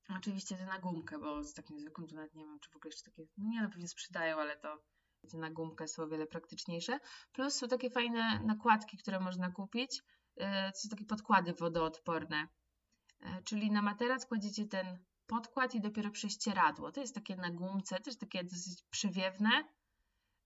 [0.08, 2.88] Oczywiście te na gumkę, bo z takim zwykłym to nawet nie wiem, czy w ogóle
[2.88, 4.82] jeszcze takie, no nie no pewnie sprzedają, ale to
[5.30, 7.00] te na gumkę są o wiele praktyczniejsze.
[7.32, 10.02] Plus są takie fajne nakładki, które można kupić,
[10.34, 12.48] to y, są takie podkłady wodoodporne.
[13.22, 16.92] Y, czyli na materac kładziecie ten podkład i dopiero prześcieradło.
[16.92, 19.64] To jest takie na gumce, też takie dosyć przywiewne.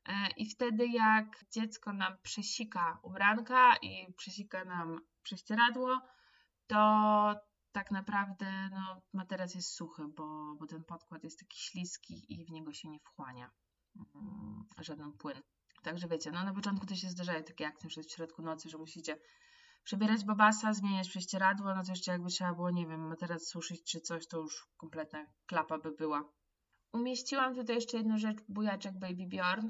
[0.09, 6.01] Y, I wtedy jak dziecko nam przesika ubranka i przesika nam prześcieradło,
[6.67, 7.35] to
[7.73, 12.51] tak naprawdę no, materac jest suchy, bo, bo ten podkład jest taki śliski i w
[12.51, 13.51] niego się nie wchłania.
[13.97, 15.43] mm, żaden płyn.
[15.83, 18.79] Także wiecie, no na początku to się zdarzają takie akcje, że w środku nocy, że
[18.79, 19.19] musicie
[19.89, 24.01] przebierać babasa, zmieniać prześcieradło, no to jeszcze jakby trzeba było, nie wiem, materac suszyć czy
[24.01, 26.25] coś, to już kompletna klapa by była.
[26.93, 29.69] Umieściłam tutaj jeszcze jedną rzecz, bujaczek Baby Bjorn,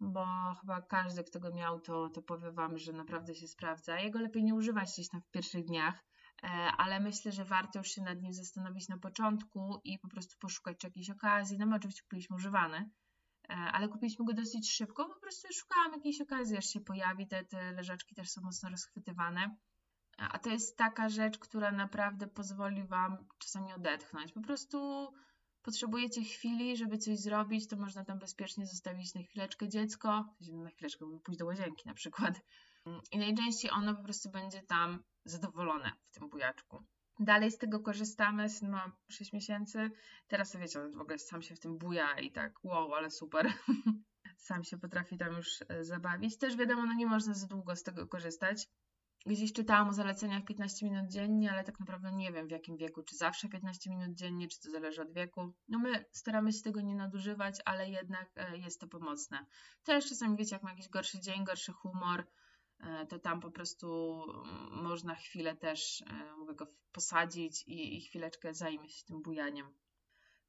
[0.00, 0.26] bo
[0.60, 4.00] chyba każdy, kto go miał, to, to powie Wam, że naprawdę się sprawdza.
[4.00, 6.04] Jego lepiej nie używać gdzieś tam w pierwszych dniach,
[6.42, 6.46] e,
[6.78, 10.84] ale myślę, że warto już się nad nim zastanowić na początku i po prostu poszukać
[10.84, 11.58] jakiejś okazji.
[11.58, 12.90] No my oczywiście kupiliśmy używany, e,
[13.72, 17.72] ale kupiliśmy go dosyć szybko, po prostu szukałam jakiejś okazji, aż się pojawi, te, te
[17.72, 19.56] leżaczki też są mocno rozchwytywane.
[20.18, 24.32] A to jest taka rzecz, która naprawdę pozwoli Wam czasami odetchnąć.
[24.32, 25.08] Po prostu
[25.62, 31.06] potrzebujecie chwili, żeby coś zrobić, to można tam bezpiecznie zostawić na chwileczkę dziecko, na chwileczkę,
[31.24, 32.40] pójść do łazienki na przykład.
[33.12, 36.84] I najczęściej ono po prostu będzie tam zadowolone w tym bujaczku.
[37.22, 39.90] Dalej z tego korzystamy, syn ma 6 miesięcy,
[40.28, 43.52] teraz wiecie, on w ogóle sam się w tym buja i tak, wow, ale super.
[44.48, 46.38] sam się potrafi tam już e, zabawić.
[46.38, 48.68] Też wiadomo, no nie można za długo z tego korzystać,
[49.26, 53.02] Gdzieś czytałam o zaleceniach 15 minut dziennie, ale tak naprawdę nie wiem w jakim wieku,
[53.02, 55.52] czy zawsze 15 minut dziennie, czy to zależy od wieku.
[55.68, 59.46] No my staramy się tego nie nadużywać, ale jednak e, jest to pomocne.
[59.84, 62.26] Też czasami wiecie, jak ma jakiś gorszy dzień, gorszy humor,
[63.08, 68.54] to tam po prostu mm, można chwilę też, e, mówię go, posadzić i, i chwileczkę
[68.54, 69.66] zajmie się tym bujaniem.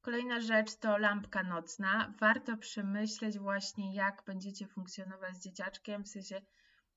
[0.00, 2.14] Kolejna rzecz to lampka nocna.
[2.20, 6.42] Warto przemyśleć właśnie, jak będziecie funkcjonować z dzieciaczkiem, w sensie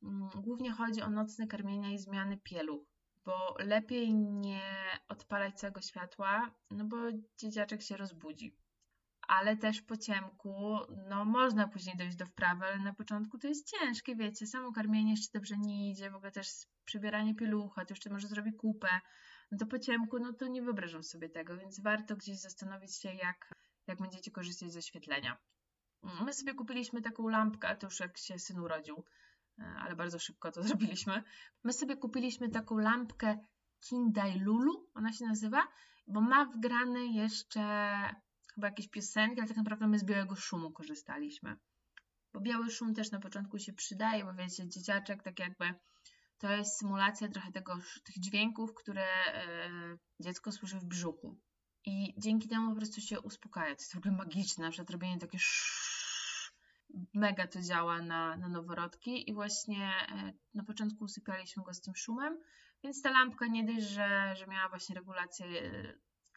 [0.05, 2.85] Mm, głównie chodzi o nocne karmienia i zmiany pieluch,
[3.25, 4.61] bo lepiej nie
[5.07, 6.97] odpalać całego światła, no bo
[7.37, 8.55] dzieciaczek się rozbudzi.
[9.27, 10.77] Ale też po ciemku,
[11.09, 15.11] no można później dojść do wprawy, ale na początku to jest ciężkie, wiecie, samo karmienie
[15.11, 16.47] jeszcze dobrze nie idzie, w ogóle też
[16.85, 18.89] przybieranie pielucha, to jeszcze może zrobi kupę,
[19.51, 23.13] no to po ciemku, no to nie wyobrażam sobie tego, więc warto gdzieś zastanowić się,
[23.13, 23.55] jak,
[23.87, 25.37] jak będziecie korzystać ze świetlenia.
[26.25, 29.03] My sobie kupiliśmy taką lampkę, to już jak się syn urodził,
[29.59, 31.23] E, ale bardzo szybko to zrobiliśmy.
[31.63, 33.37] My sobie kupiliśmy taką lampkę
[33.79, 35.67] Kindai Lulu, ona się nazywa,
[36.07, 37.61] bo ma wgrane jeszcze
[38.55, 41.55] chyba jakieś piosenki, ale tak naprawdę my z białego szumu korzystaliśmy.
[42.33, 45.73] Bo biały szum też na początku się przydaje, bo wiecie, dzieciaczek tak jakby
[46.37, 49.69] to jest symulacja trochę tego, tych dźwięków, które e,
[50.19, 51.39] dziecko słyszy w brzuchu.
[51.85, 53.75] I dzięki temu po prostu się uspokaja.
[53.75, 55.37] To jest w ogóle magiczne, na przykład robienie takie
[57.13, 61.95] mega to działa na, na noworodki i właśnie e, na początku usypialiśmy go z tym
[61.95, 62.37] szumem,
[62.83, 65.93] więc ta lampka nie dość, że, że miała właśnie regulację e,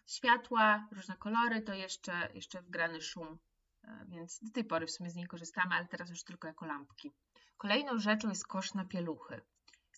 [0.08, 3.38] światła, różne kolory, to jeszcze, jeszcze wgrany szum,
[3.84, 6.66] e, więc do tej pory w sumie z niej korzystamy, ale teraz już tylko jako
[6.66, 7.12] lampki.
[7.56, 9.40] Kolejną rzeczą jest kosz na pieluchy.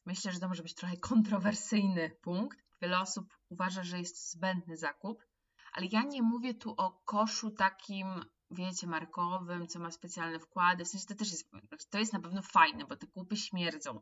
[0.07, 2.59] Myślę, że to może być trochę kontrowersyjny punkt.
[2.83, 5.25] Wiele osób uważa, że jest to zbędny zakup,
[5.73, 10.85] ale ja nie mówię tu o koszu takim wiecie, markowym, co ma specjalne wkłady.
[10.85, 11.51] W sensie to też jest,
[11.91, 14.01] to jest na pewno fajne, bo te kupy śmierdzą.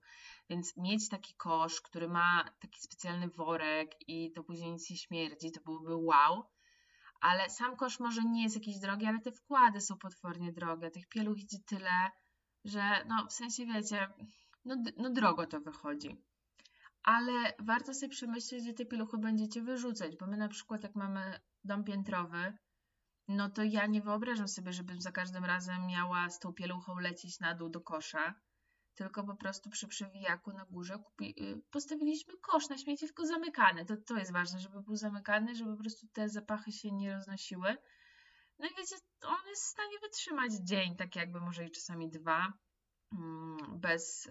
[0.50, 5.52] Więc mieć taki kosz, który ma taki specjalny worek i to później nic nie śmierdzi,
[5.52, 6.44] to byłoby wow.
[7.20, 10.90] Ale sam kosz może nie jest jakiś drogi, ale te wkłady są potwornie drogie.
[10.90, 12.10] Tych pieluch idzie tyle,
[12.64, 14.08] że no w sensie wiecie,
[14.64, 16.16] no, no drogo to wychodzi.
[17.02, 21.40] Ale warto sobie przemyśleć, gdzie te pieluchy będziecie wyrzucać, bo my na przykład jak mamy
[21.64, 22.58] dom piętrowy,
[23.28, 27.40] no to ja nie wyobrażam sobie, żebym za każdym razem miała z tą pieluchą lecieć
[27.40, 28.34] na dół do kosza,
[28.94, 33.84] tylko po prostu przy przewijaku na górze kupi, y, postawiliśmy kosz na śmieci, tylko zamykany.
[33.84, 37.76] To, to jest ważne, żeby był zamykany, żeby po prostu te zapachy się nie roznosiły.
[38.58, 42.52] No i wiecie, on jest w stanie wytrzymać dzień, tak jakby może i czasami dwa,
[43.12, 44.30] mm, bez y,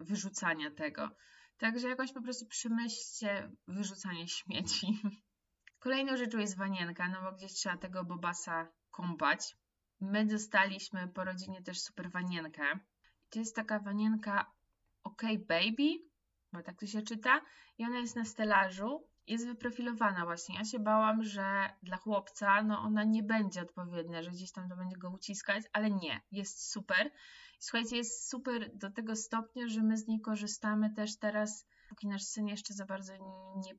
[0.00, 1.10] wyrzucania tego.
[1.58, 4.86] Także jakoś po prostu przemyślcie wyrzucanie śmieci.
[5.86, 9.56] Kolejną rzeczą jest wanienka, no bo gdzieś trzeba tego bobasa kąpać.
[10.00, 12.62] My dostaliśmy po rodzinie też super wanienkę.
[13.30, 14.52] To jest taka wanienka
[15.04, 15.98] OK Baby,
[16.52, 17.40] bo tak to się czyta,
[17.78, 20.54] i ona jest na stelażu, jest wyprofilowana właśnie.
[20.54, 24.76] Ja się bałam, że dla chłopca no ona nie będzie odpowiednia, że gdzieś tam to
[24.76, 27.10] będzie go uciskać, ale nie, jest super.
[27.58, 32.22] Słuchajcie, jest super do tego stopnia, że my z niej korzystamy też teraz póki nasz
[32.22, 33.12] syn jeszcze za bardzo
[33.56, 33.74] nie,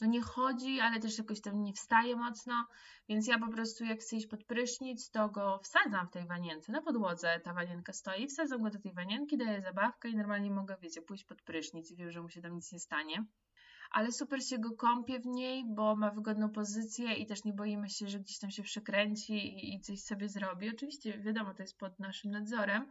[0.00, 2.66] no nie chodzi, ale też jakoś tam nie wstaje mocno,
[3.08, 6.72] więc ja po prostu jak chcę iść pod prysznic, to go wsadzam w tej wanience,
[6.72, 10.76] na podłodze ta wanienka stoi, wsadzam go do tej wanienki, daję zabawkę i normalnie mogę,
[10.82, 13.24] wiecie, pójść pod prysznic i wiem, że mu się tam nic nie stanie.
[13.90, 17.88] Ale super się go kąpie w niej, bo ma wygodną pozycję i też nie boimy
[17.88, 20.70] się, że gdzieś tam się przekręci i, i coś sobie zrobi.
[20.70, 22.86] Oczywiście, wiadomo, to jest pod naszym nadzorem,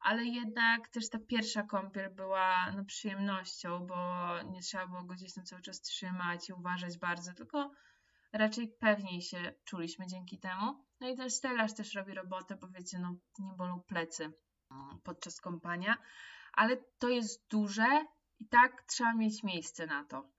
[0.00, 3.96] ale jednak też ta pierwsza kąpiel była no, przyjemnością, bo
[4.42, 7.70] nie trzeba było go gdzieś tam cały czas trzymać i uważać bardzo, tylko
[8.32, 10.84] raczej pewniej się czuliśmy dzięki temu.
[11.00, 14.24] No i ten stelaż też robi robotę, bo wiecie, no nie bolą plecy
[14.70, 15.96] mm, podczas kąpania,
[16.52, 18.04] ale to jest duże
[18.38, 20.36] i tak trzeba mieć miejsce na to.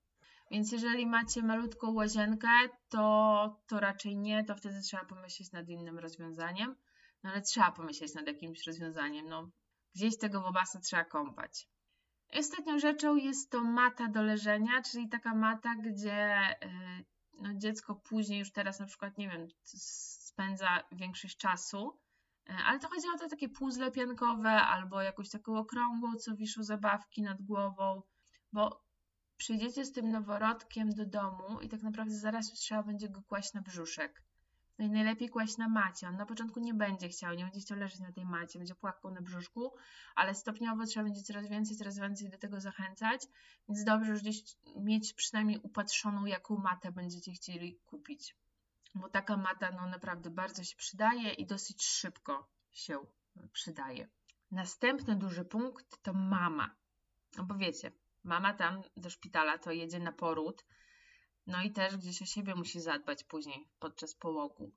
[0.52, 2.48] Więc jeżeli macie malutką łazienkę,
[2.90, 6.76] to, to raczej nie, to wtedy trzeba pomyśleć nad innym rozwiązaniem.
[7.24, 9.30] No ale trzeba pomyśleć nad jakimś rozwiązaniem.
[9.30, 9.50] No,
[9.96, 11.68] gdzieś tego wobasa trzeba kąpać.
[12.40, 18.40] Ostatnią rzeczą jest to mata do leżenia, czyli taka mata, gdzie y, no, dziecko później
[18.40, 22.00] już teraz na przykład, nie wiem, spędza większość czasu,
[22.50, 26.64] y, ale to chodzi o to takie puzzle piankowe albo jakąś taką okrągłą, co wiszą
[26.64, 28.02] zabawki nad głową,
[28.54, 28.84] bo
[29.38, 33.62] przyjdziecie z tym noworodkiem do domu i tak naprawdę zaraz trzeba będzie go kłaść na
[33.62, 34.24] brzuszek.
[34.80, 36.08] No i najlepiej kłaść na macie.
[36.08, 39.12] On na początku nie będzie chciał, nie będzie chciał leżeć na tej macie, będzie płakał
[39.12, 39.74] na brzuszku,
[40.16, 43.22] ale stopniowo trzeba będzie coraz więcej, coraz więcej do tego zachęcać,
[43.70, 44.44] więc dobrze już gdzieś
[44.76, 48.36] mieć przynajmniej upatrzoną, jaką matę będziecie chcieli kupić.
[48.96, 53.00] Bo taka mata no naprawdę bardzo się przydaje i dosyć szybko się
[53.54, 54.08] przydaje.
[54.52, 56.76] Następny duży punkt to mama.
[57.38, 57.92] No bo wiecie,
[58.24, 60.66] mama tam do szpitala to jedzie na poród,
[61.48, 64.72] no i też gdzieś o siebie musi zadbać później podczas połogu.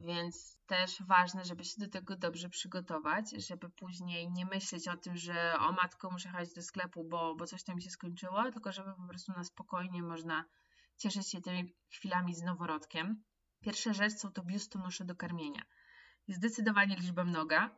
[0.00, 5.16] Więc też ważne, żeby się do tego dobrze przygotować, żeby później nie myśleć o tym,
[5.16, 8.94] że o matko muszę jechać do sklepu, bo, bo coś tam się skończyło, tylko żeby
[8.94, 10.44] po prostu na spokojnie można
[10.96, 13.24] cieszyć się tymi chwilami z noworodkiem.
[13.60, 15.62] Pierwsza rzecz są to biustonosze do karmienia.
[16.28, 17.76] Zdecydowanie liczba mnoga,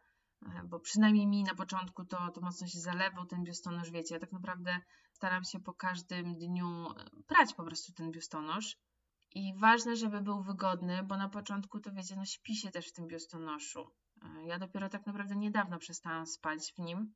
[0.65, 4.33] bo przynajmniej mi na początku to, to mocno się zalewał ten biustonosz, wiecie, ja tak
[4.33, 4.81] naprawdę
[5.13, 8.77] staram się po każdym dniu e, prać po prostu ten biustonosz
[9.31, 12.93] i ważne, żeby był wygodny, bo na początku to wiecie, no śpi się też w
[12.93, 13.91] tym biustonoszu.
[14.23, 17.15] E, ja dopiero tak naprawdę niedawno przestałam spać w nim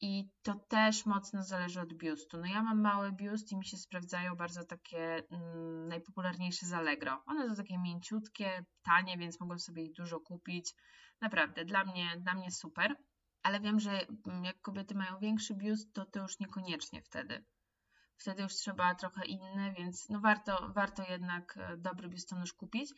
[0.00, 2.38] i to też mocno zależy od biustu.
[2.38, 7.22] No ja mam mały biust i mi się sprawdzają bardzo takie mm, najpopularniejsze z Allegro.
[7.26, 10.74] One są takie mięciutkie, tanie, więc mogą sobie ich dużo kupić.
[11.20, 12.96] Naprawdę, dla mnie, dla mnie super.
[13.42, 14.06] Ale wiem, że
[14.42, 17.44] jak kobiety mają większy biust, to to już niekoniecznie wtedy.
[18.16, 22.90] Wtedy już trzeba trochę inny, więc no warto, warto jednak e, dobry biustonosz kupić.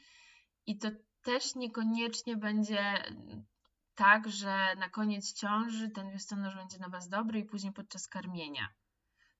[0.66, 0.88] I to
[1.22, 3.04] też niekoniecznie będzie
[3.94, 8.68] tak, że na koniec ciąży ten biustonosz będzie na Was dobry i później podczas karmienia.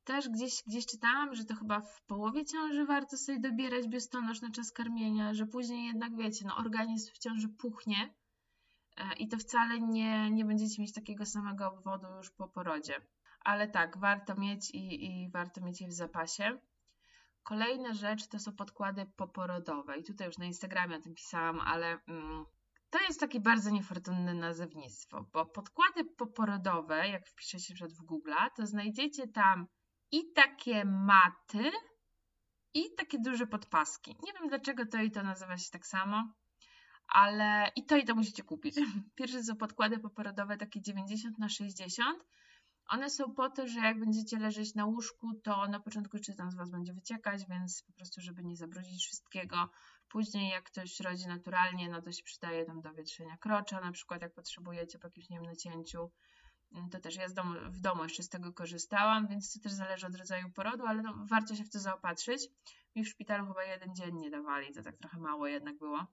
[0.05, 4.51] Też gdzieś, gdzieś czytałam, że to chyba w połowie ciąży warto sobie dobierać biustonosz na
[4.51, 8.15] czas karmienia, że później jednak wiecie, no organizm w ciąży puchnie
[9.19, 12.95] i to wcale nie, nie będziecie mieć takiego samego obwodu już po porodzie.
[13.41, 16.59] Ale tak, warto mieć i, i warto mieć je w zapasie.
[17.43, 19.99] Kolejna rzecz to są podkłady poporodowe.
[19.99, 22.45] I tutaj już na Instagramie o tym pisałam, ale mm,
[22.91, 28.67] to jest takie bardzo niefortunne nazewnictwo, bo podkłady poporodowe, jak wpiszecie przed w Google, to
[28.67, 29.67] znajdziecie tam
[30.13, 31.71] i takie maty,
[32.75, 34.17] i takie duże podpaski.
[34.23, 36.33] Nie wiem dlaczego to i to nazywa się tak samo,
[37.09, 38.75] ale i to i to musicie kupić.
[39.17, 42.25] Pierwsze są podkłady poporodowe takie 90 na 60
[42.89, 46.55] one są po to, że jak będziecie leżeć na łóżku, to na początku czytam z
[46.55, 49.69] Was będzie wyciekać, więc po prostu, żeby nie zabrudzić wszystkiego.
[50.09, 54.23] Później jak ktoś rodzi naturalnie, no to się przydaje tam do wietrzenia krocza, na przykład
[54.23, 56.11] jak potrzebujecie po jakimś, nie wiem, nacięciu.
[56.73, 60.07] Mm, to też ja domu, w domu jeszcze z tego korzystałam, więc to też zależy
[60.07, 62.49] od rodzaju porodu, ale no, warto się w to zaopatrzyć.
[62.97, 66.07] Mi w szpitalu chyba jeden dzień nie dawali, to tak trochę mało jednak było.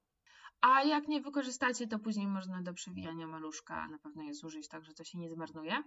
[0.61, 4.93] A jak nie wykorzystacie, to później można do przewijania maluszka na pewno je zużyć, także
[4.93, 5.83] to się nie zmarnuje.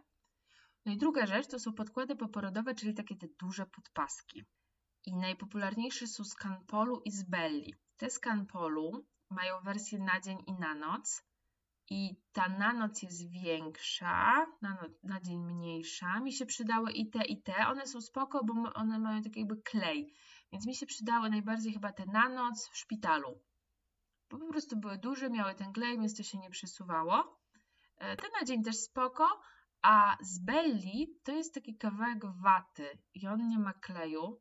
[0.86, 4.44] No i druga rzecz to są podkłady poporodowe, czyli takie te duże podpaski.
[5.06, 7.74] I najpopularniejsze są z Canpolu i z Belli.
[7.96, 11.22] Te z Canpolu mają wersję na dzień i na noc.
[11.90, 16.20] I ta na noc jest większa, na, no, na dzień mniejsza.
[16.20, 17.66] Mi się przydały i te, i te.
[17.68, 20.14] One są spoko, bo one mają taki jakby klej.
[20.52, 23.40] Więc mi się przydały najbardziej chyba te na noc w szpitalu.
[24.30, 27.40] Bo po prostu były duże, miały ten klej, więc to się nie przesuwało.
[27.98, 29.40] E, te na dzień też spoko,
[29.82, 34.40] a z Belli to jest taki kawałek waty i on nie ma kleju.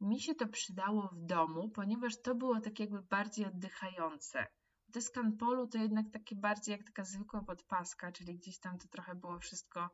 [0.00, 4.46] Mi się to przydało w domu, ponieważ to było tak jakby bardziej oddychające.
[4.92, 8.88] Te z Canpolu to jednak takie bardziej jak taka zwykła podpaska, czyli gdzieś tam to
[8.88, 9.90] trochę było wszystko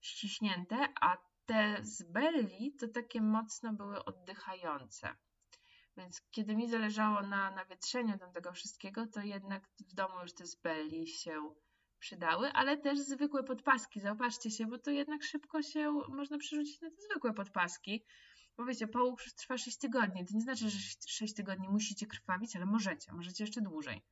[0.00, 5.16] ściśnięte, a te z Belli to takie mocno były oddychające.
[5.96, 10.54] Więc kiedy mi zależało na nawietrzeniu tego wszystkiego, to jednak w domu już te z
[10.54, 11.54] Belli się
[11.98, 14.00] przydały, ale też zwykłe podpaski.
[14.00, 18.04] Zauważcie się, bo to jednak szybko się można przerzucić na te zwykłe podpaski.
[18.56, 20.26] Bo wiecie, połóg trwa 6 tygodni.
[20.26, 24.02] To nie znaczy, że 6 tygodni musicie krwawić, ale możecie, możecie jeszcze dłużej.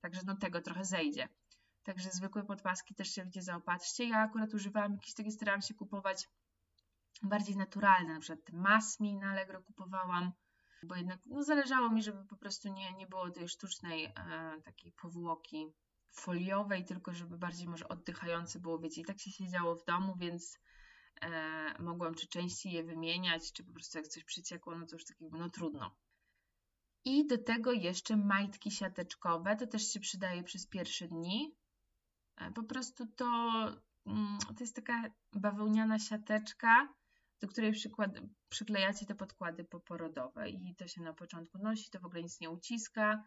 [0.00, 1.28] Także do tego trochę zejdzie.
[1.82, 4.04] Także zwykłe podpaski też się wiecie, zaopatrzcie.
[4.04, 6.28] Ja akurat używałam jakieś takie, starałam się kupować
[7.22, 10.32] bardziej naturalne, na przykład Masmi na Allegro kupowałam,
[10.82, 14.12] bo jednak no, zależało mi, żeby po prostu nie, nie było tej sztucznej e,
[14.64, 15.72] takiej powłoki
[16.12, 20.58] foliowej, tylko żeby bardziej może oddychające było, wiecie, i tak się siedziało w domu, więc
[21.20, 25.04] e, mogłam czy częściej je wymieniać, czy po prostu jak coś przyciekło, no to już
[25.04, 25.96] takiego, no trudno.
[27.04, 31.56] I do tego jeszcze majtki siateczkowe, to też się przydaje przez pierwsze dni.
[32.36, 33.26] E, po prostu to,
[34.06, 35.02] mm, to jest taka
[35.32, 36.88] bawełniana siateczka,
[37.40, 38.10] do której przykład,
[38.48, 42.50] przyklejacie te podkłady poporodowe i to się na początku nosi, to w ogóle nic nie
[42.50, 43.24] uciska.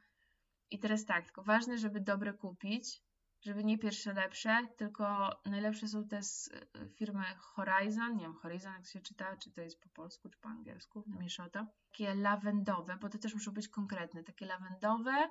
[0.71, 3.01] I teraz tak, tylko ważne, żeby dobre kupić,
[3.41, 6.49] żeby nie pierwsze lepsze, tylko najlepsze są te z
[6.95, 10.49] firmy Horizon, nie wiem, Horizon jak się czyta, czy to jest po polsku, czy po
[10.49, 11.65] angielsku, mniejsza o to.
[11.91, 15.29] Takie lawendowe, bo to też muszą być konkretne, takie lawendowe,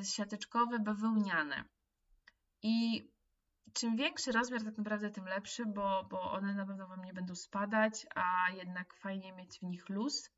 [0.00, 1.64] y, siateczkowe, bawełniane.
[2.62, 3.08] I
[3.76, 7.34] czym większy rozmiar tak naprawdę tym lepszy, bo, bo one na pewno Wam nie będą
[7.34, 10.30] spadać, a jednak fajnie mieć w nich luz.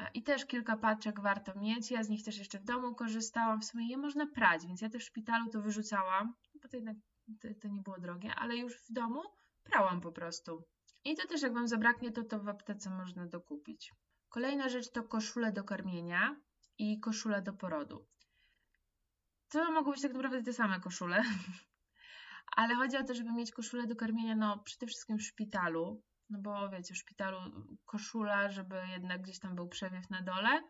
[0.00, 1.90] E, I też kilka paczek warto mieć.
[1.90, 3.60] Ja z nich też jeszcze w domu korzystałam.
[3.60, 6.96] W sumie je można prać, więc ja też w szpitalu to wyrzucałam, bo to jednak
[7.40, 9.22] to, to nie było drogie, ale już w domu
[9.64, 10.64] prałam po prostu.
[11.04, 13.92] I to też jak Wam zabraknie, to to w aptece można dokupić.
[14.28, 16.36] Kolejna rzecz to koszule do karmienia
[16.78, 18.06] i koszule do porodu.
[19.48, 21.22] To mogą być tak naprawdę te same koszule,
[22.56, 26.38] ale chodzi o to, żeby mieć koszulę do karmienia, no przede wszystkim w szpitalu, no
[26.38, 27.38] bo wiecie, w szpitalu
[27.84, 30.62] koszula, żeby jednak gdzieś tam był przewiew na dole.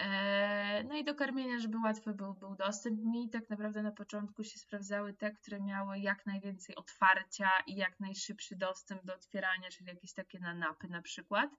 [0.00, 3.00] E, no i do karmienia, żeby łatwy był, był dostęp.
[3.00, 8.00] Mi tak naprawdę na początku się sprawdzały te, które miały jak najwięcej otwarcia i jak
[8.00, 11.50] najszybszy dostęp do otwierania, czyli jakieś takie na napy na przykład.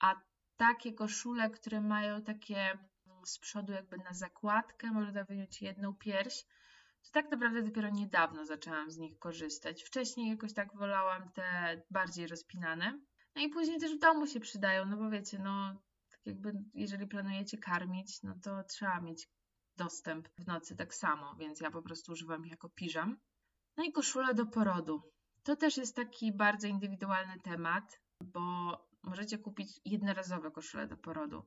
[0.00, 0.14] A
[0.56, 2.78] takie koszule, które mają takie
[3.24, 6.44] z przodu jakby na zakładkę, można wyjąć jedną pierś,
[7.06, 9.84] to tak naprawdę dopiero niedawno zaczęłam z nich korzystać.
[9.84, 13.00] Wcześniej jakoś tak wolałam te bardziej rozpinane.
[13.34, 17.06] No i później też w domu się przydają, no bo wiecie, no tak jakby jeżeli
[17.06, 19.28] planujecie karmić, no to trzeba mieć
[19.76, 23.18] dostęp w nocy tak samo, więc ja po prostu używam ich jako piżam.
[23.76, 25.02] No i koszula do porodu.
[25.42, 28.40] To też jest taki bardzo indywidualny temat, bo
[29.02, 31.46] możecie kupić jednorazowe koszule do porodu,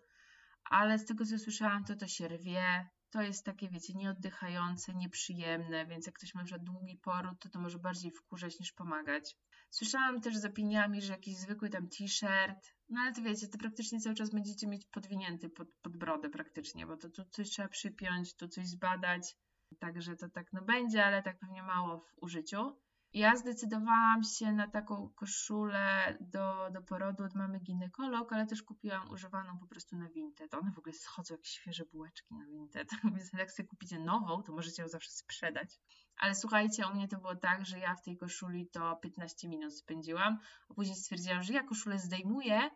[0.64, 5.86] ale z tego co słyszałam, to to się rwie, to jest takie, wiecie, nieoddychające, nieprzyjemne,
[5.86, 9.38] więc jak ktoś ma na długi poród, to to może bardziej wkurzać niż pomagać.
[9.70, 13.99] Słyszałam też z opiniami, że jakiś zwykły tam t-shirt, no ale to wiecie, to praktycznie
[13.99, 18.36] cały czas będziecie mieć podwinięty pod, pod brodę praktycznie, bo to tu coś trzeba przypiąć,
[18.36, 19.36] tu coś zbadać,
[19.80, 22.78] także to tak no będzie, ale tak pewnie mało w użyciu.
[23.14, 29.10] Ja zdecydowałam się na taką koszulę do, do porodu od mamy ginekolog, ale też kupiłam
[29.10, 30.53] używaną po prostu na Vinted.
[30.53, 34.51] One w ogóle schodzą jak świeże bułeczki na Vinted, więc jak sobie kupicie nową, to
[34.51, 35.80] możecie ją zawsze sprzedać.
[36.18, 39.74] Ale słuchajcie, u mnie to było tak, że ja w tej koszuli to 15 minut
[39.74, 40.39] spędziłam,
[40.70, 42.70] a później stwierdziłam, że ja koszulę zdejmuję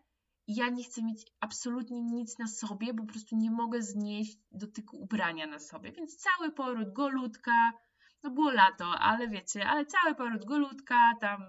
[0.47, 4.37] i ja nie chcę mieć absolutnie nic na sobie, bo po prostu nie mogę znieść
[4.51, 5.91] dotyku ubrania na sobie.
[5.91, 7.71] Więc cały poród, golutka,
[8.23, 11.41] no było lato, ale wiecie, ale cały poród golutka, tam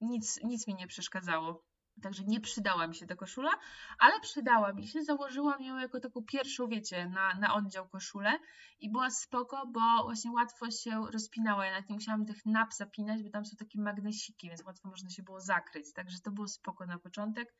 [0.00, 1.64] nic, nic mi nie przeszkadzało.
[2.02, 3.50] Także nie przydała mi się ta koszula,
[3.98, 5.02] ale przydała mi się.
[5.02, 8.38] Założyłam ją jako taką pierwszą, wiecie, na, na oddział koszulę
[8.80, 11.66] i była spoko, bo właśnie łatwo się rozpinała.
[11.66, 15.10] Ja nawet nie musiałam tych nap zapinać, bo tam są takie magnesiki, więc łatwo można
[15.10, 15.92] się było zakryć.
[15.92, 17.54] Także to było spoko na początek,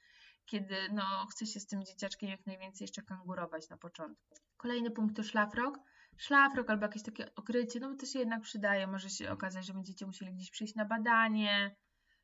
[0.46, 4.34] kiedy no, chce się z tym dzieciaczkiem jak najwięcej jeszcze kangurować na początku.
[4.56, 5.78] Kolejny punkt to szlafrok
[6.16, 8.86] szlafrok albo jakieś takie okrycie, no bo to się jednak przydaje.
[8.86, 11.76] Może się okazać, że będziecie musieli gdzieś przyjść na badanie,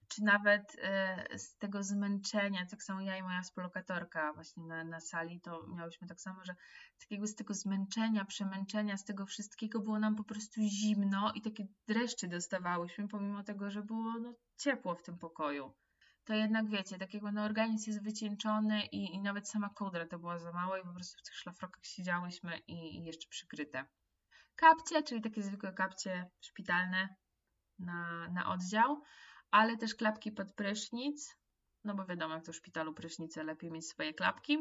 [0.09, 5.01] czy nawet e, z tego zmęczenia, tak samo ja i moja współlokatorka właśnie na, na
[5.01, 6.55] sali, to miałyśmy tak samo, że
[7.01, 11.67] takiego z tego zmęczenia, przemęczenia, z tego wszystkiego było nam po prostu zimno i takie
[11.87, 15.75] dreszcze dostawałyśmy, pomimo tego, że było no, ciepło w tym pokoju.
[16.31, 20.39] To jednak wiecie, takiego no, organizm jest wycieńczony i, i nawet sama kołdra to była
[20.39, 23.85] za mało i po prostu w tych szlafrokach siedziałyśmy i, i jeszcze przykryte.
[24.57, 27.09] Kapcie, czyli takie zwykłe kapcie szpitalne
[27.79, 29.03] na, na oddział
[29.51, 31.37] ale też klapki pod prysznic,
[31.85, 34.59] no bo wiadomo, jak to w szpitalu prysznice, lepiej mieć swoje klapki.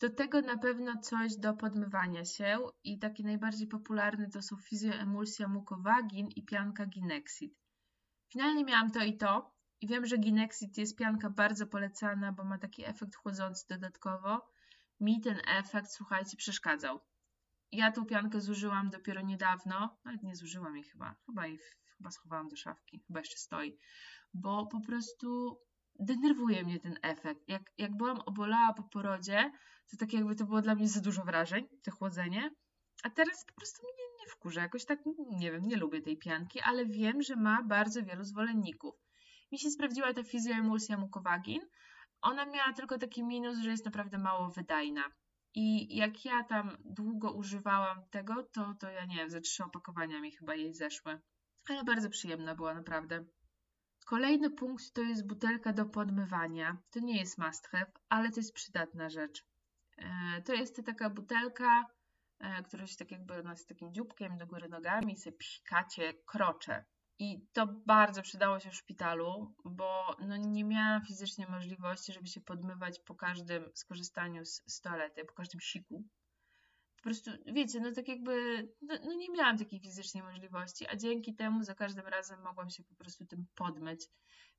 [0.00, 5.48] Do tego na pewno coś do podmywania się i taki najbardziej popularny to są fizjoemulsja
[5.48, 7.54] mucowagin i pianka Ginexit.
[8.32, 12.58] Finalnie miałam to i to i wiem, że Ginexit jest pianka bardzo polecana, bo ma
[12.58, 14.48] taki efekt chłodzący dodatkowo.
[15.00, 17.00] Mi ten efekt, słuchajcie, przeszkadzał.
[17.72, 21.58] Ja tą piankę zużyłam dopiero niedawno, nawet nie zużyłam jej chyba, chyba jej
[21.96, 23.78] chyba schowałam do szafki, chyba jeszcze stoi
[24.34, 25.58] bo po prostu
[25.98, 27.48] denerwuje mnie ten efekt.
[27.48, 29.52] Jak, jak byłam obolała po porodzie,
[29.90, 32.50] to tak jakby to było dla mnie za dużo wrażeń, to chłodzenie.
[33.02, 34.60] A teraz po prostu mnie nie wkurza.
[34.60, 34.98] Jakoś tak,
[35.30, 38.94] nie wiem, nie lubię tej pianki, ale wiem, że ma bardzo wielu zwolenników.
[39.52, 41.60] Mi się sprawdziła ta fizjoemulsja mucowagin,
[42.20, 45.04] ona miała tylko taki minus, że jest naprawdę mało wydajna.
[45.54, 50.20] I jak ja tam długo używałam tego, to, to ja nie wiem, ze trzy opakowania
[50.20, 51.20] mi chyba jej zeszły.
[51.68, 53.24] Ale bardzo przyjemna była, naprawdę.
[54.06, 56.76] Kolejny punkt to jest butelka do podmywania.
[56.90, 59.44] To nie jest must have, ale to jest przydatna rzecz.
[59.98, 61.86] E, to jest taka butelka,
[62.38, 66.84] e, która się tak jakby z takim dzióbkiem do góry nogami, sobie pikacie krocze.
[67.18, 72.40] I to bardzo przydało się w szpitalu, bo no nie miałam fizycznie możliwości, żeby się
[72.40, 76.04] podmywać po każdym skorzystaniu z, z toalety, po każdym siku.
[76.96, 81.34] Po prostu, wiecie, no tak jakby, no, no, nie miałam takiej fizycznej możliwości, a dzięki
[81.34, 84.06] temu za każdym razem mogłam się po prostu tym podmyć.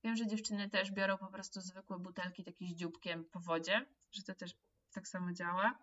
[0.04, 4.24] Wiem, że dziewczyny też biorą po prostu zwykłe butelki takie z dzióbkiem po wodzie, że
[4.24, 4.56] to też
[4.92, 5.80] tak samo działa.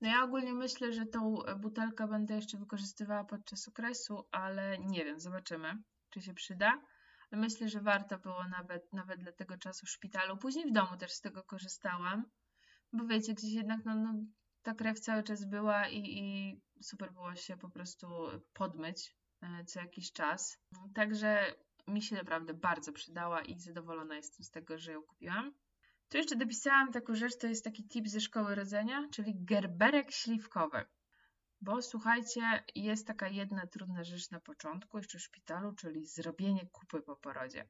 [0.00, 5.20] No ja ogólnie myślę, że tą butelkę będę jeszcze wykorzystywała podczas okresu, ale nie wiem,
[5.20, 6.82] zobaczymy czy się przyda.
[7.32, 10.36] Myślę, że warto było nawet, nawet dla tego czasu w szpitalu.
[10.36, 12.24] Później w domu też z tego korzystałam,
[12.92, 14.14] bo wiecie, gdzieś jednak no, no,
[14.62, 18.06] ta krew cały czas była i, i super było się po prostu
[18.52, 20.58] podmyć e, co jakiś czas.
[20.94, 21.54] Także
[21.88, 25.54] mi się naprawdę bardzo przydała i zadowolona jestem z tego, że ją kupiłam.
[26.08, 30.84] Tu jeszcze dopisałam taką rzecz, to jest taki tip ze szkoły rodzenia, czyli gerberek śliwkowy.
[31.60, 37.02] Bo słuchajcie, jest taka jedna trudna rzecz na początku, jeszcze w szpitalu, czyli zrobienie kupy
[37.02, 37.68] po porodzie.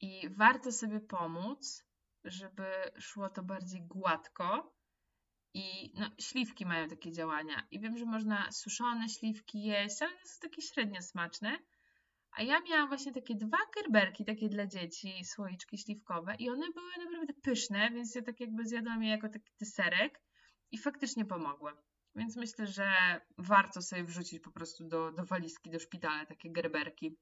[0.00, 1.84] I warto sobie pomóc,
[2.24, 2.66] żeby
[2.98, 4.74] szło to bardziej gładko.
[5.54, 7.66] I no, śliwki mają takie działania.
[7.70, 11.58] I wiem, że można suszone śliwki jeść, ale to są takie średnio smaczne.
[12.30, 16.92] A ja miałam właśnie takie dwa gerberki, takie dla dzieci, słoiczki śliwkowe, i one były
[17.04, 20.20] naprawdę pyszne, więc ja tak jakby zjadłam je jako taki deserek
[20.70, 21.72] i faktycznie pomogły.
[22.16, 27.16] Więc myślę, że warto sobie wrzucić po prostu do, do walizki, do szpitala takie gerberki.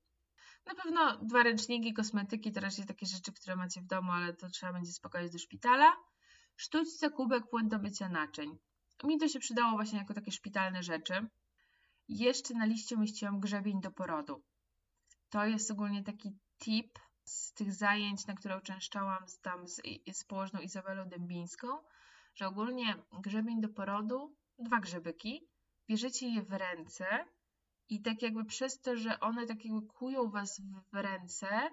[0.66, 4.48] Na pewno dwa ręczniki, kosmetyki, to raczej takie rzeczy, które macie w domu, ale to
[4.48, 5.92] trzeba będzie spokojnie do szpitala.
[6.56, 8.58] Sztućce, kubek, płyn do mycia naczyń.
[9.04, 11.26] Mi to się przydało właśnie jako takie szpitalne rzeczy.
[12.08, 14.42] Jeszcze na liście umieściłam grzebień do porodu.
[15.30, 19.82] To jest ogólnie taki tip z tych zajęć, na które uczęszczałam z, tam z,
[20.12, 21.68] z położną Izabelą Dębińską,
[22.34, 25.48] że ogólnie grzebień do porodu dwa grzebyki,
[25.88, 27.06] bierzecie je w ręce
[27.88, 30.60] i tak jakby przez to, że one tak jakby kują was
[30.92, 31.70] w ręce,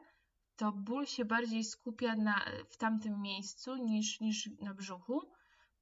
[0.56, 5.32] to ból się bardziej skupia na, w tamtym miejscu niż, niż na brzuchu,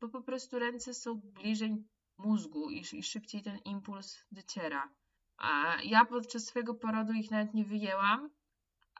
[0.01, 1.86] bo po prostu ręce są bliżej
[2.18, 4.89] mózgu i, i szybciej ten impuls dociera.
[5.38, 8.30] A ja podczas swojego porodu ich nawet nie wyjęłam,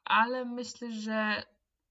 [0.04, 1.44] ale myślę, że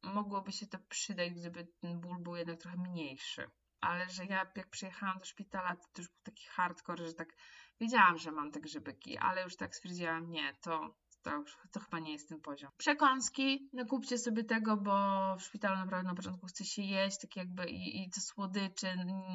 [0.03, 3.51] mogłoby się to przydać, gdyby ten ból był jednak trochę mniejszy
[3.81, 7.29] ale że ja jak przyjechałam do szpitala, to już był taki hardcore, że tak
[7.81, 12.13] wiedziałam, że mam te grzybyki, ale już tak stwierdziłam, nie, to, to, to chyba nie
[12.13, 12.71] jest ten poziom.
[12.77, 17.71] Przekąski, nakupcie sobie tego, bo w szpitalu naprawdę na początku chce się jeść, tak jakby
[17.71, 18.87] i, i to słodyczy,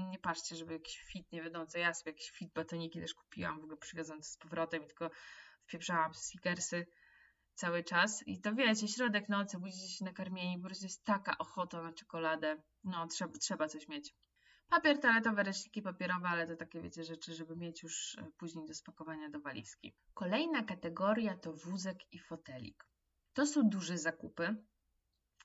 [0.09, 3.59] nie patrzcie, żeby jakiś fit, nie wiadomo co, ja sobie jakieś fit batoniki też kupiłam,
[3.59, 5.09] w ogóle przywiozłam z powrotem i tylko
[5.63, 6.87] wpieprzałam stickersy
[7.55, 11.81] cały czas i to wiecie, środek nocy, budzicie się nakarmieni, po prostu jest taka ochota
[11.81, 14.13] na czekoladę, no trzeba, trzeba coś mieć.
[14.71, 18.73] Papier toaletowy, ręczniki papierowe, ale to takie wiecie rzeczy, żeby mieć już e, później do
[18.73, 19.95] spakowania do walizki.
[20.13, 22.87] Kolejna kategoria to wózek i fotelik.
[23.33, 24.55] To są duże zakupy,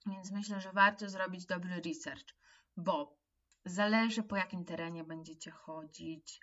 [0.06, 2.34] więc myślę, że warto zrobić dobry research,
[2.76, 3.18] bo
[3.64, 6.40] zależy po jakim terenie będziecie chodzić,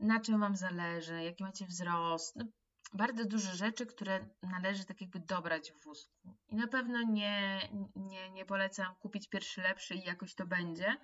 [0.00, 2.36] na czym Wam zależy, jaki macie wzrost.
[2.36, 2.44] No,
[2.92, 6.36] bardzo duże rzeczy, które należy tak jakby dobrać w wózku.
[6.48, 7.60] I na pewno nie,
[7.96, 10.96] nie, nie polecam kupić pierwszy lepszy i jakoś to będzie,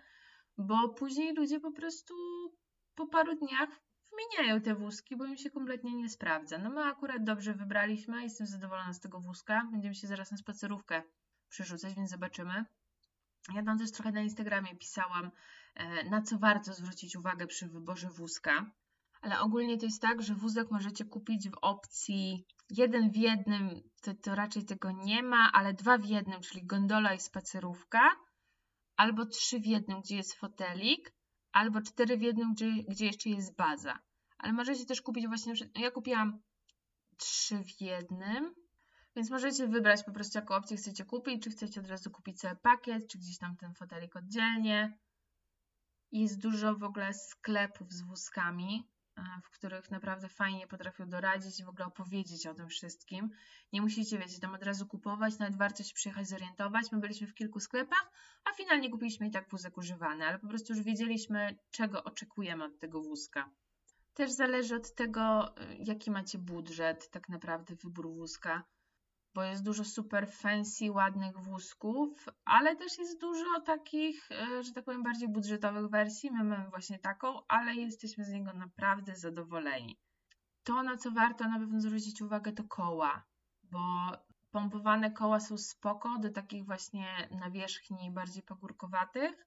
[0.59, 2.15] bo później ludzie po prostu
[2.95, 3.69] po paru dniach
[4.11, 6.59] wymieniają te wózki, bo im się kompletnie nie sprawdza.
[6.59, 9.69] No my akurat dobrze wybraliśmy, jestem zadowolona z tego wózka.
[9.73, 11.03] Będziemy się zaraz na spacerówkę
[11.49, 12.65] przerzucać, więc zobaczymy.
[13.55, 15.31] Ja tam też trochę na Instagramie pisałam,
[15.75, 18.71] e, na co warto zwrócić uwagę przy wyborze wózka.
[19.21, 24.15] Ale ogólnie to jest tak, że wózek możecie kupić w opcji jeden w jednym, to,
[24.15, 28.11] to raczej tego nie ma, ale dwa w jednym, czyli gondola i spacerówka
[28.97, 31.13] albo trzy w jednym, gdzie jest fotelik,
[31.53, 33.99] albo cztery w jednym, gdzie, gdzie jeszcze jest baza.
[34.39, 36.43] Ale możecie też kupić właśnie, ja kupiłam
[37.17, 38.55] trzy w jednym,
[39.17, 42.57] więc możecie wybrać po prostu jaką opcję chcecie kupić, czy chcecie od razu kupić cały
[42.57, 44.99] pakiet, czy gdzieś tam ten fotelik oddzielnie.
[46.13, 48.89] Jest dużo w ogóle sklepów z wózkami,
[49.43, 53.31] w których naprawdę fajnie potrafią doradzić i w ogóle opowiedzieć o tym wszystkim.
[53.73, 56.93] Nie musicie, wiecie, tam od razu kupować, nawet warto się przyjechać zorientować.
[56.93, 58.11] My byliśmy w kilku sklepach,
[58.45, 62.79] a finalnie kupiliśmy i tak wózek używany, ale po prostu już wiedzieliśmy, czego oczekujemy od
[62.79, 63.51] tego wózka.
[64.15, 68.65] Też zależy od tego, e, jaki macie budżet, tak naprawdę wybór wózka.
[69.35, 74.85] Bo jest dużo super fancy, ładnych wózków, ale też jest dużo takich, e, że tak
[74.85, 76.31] powiem, bardziej budżetowych wersji.
[76.31, 79.99] My mamy właśnie taką, ale jesteśmy z niego naprawdę zadowoleni.
[80.65, 83.25] To, na co warto na pewno zwrócić uwagę, to koła,
[83.63, 83.81] bo
[84.51, 89.47] pompowane koła są spoko do takich właśnie nawierzchni bardziej pagórkowatych.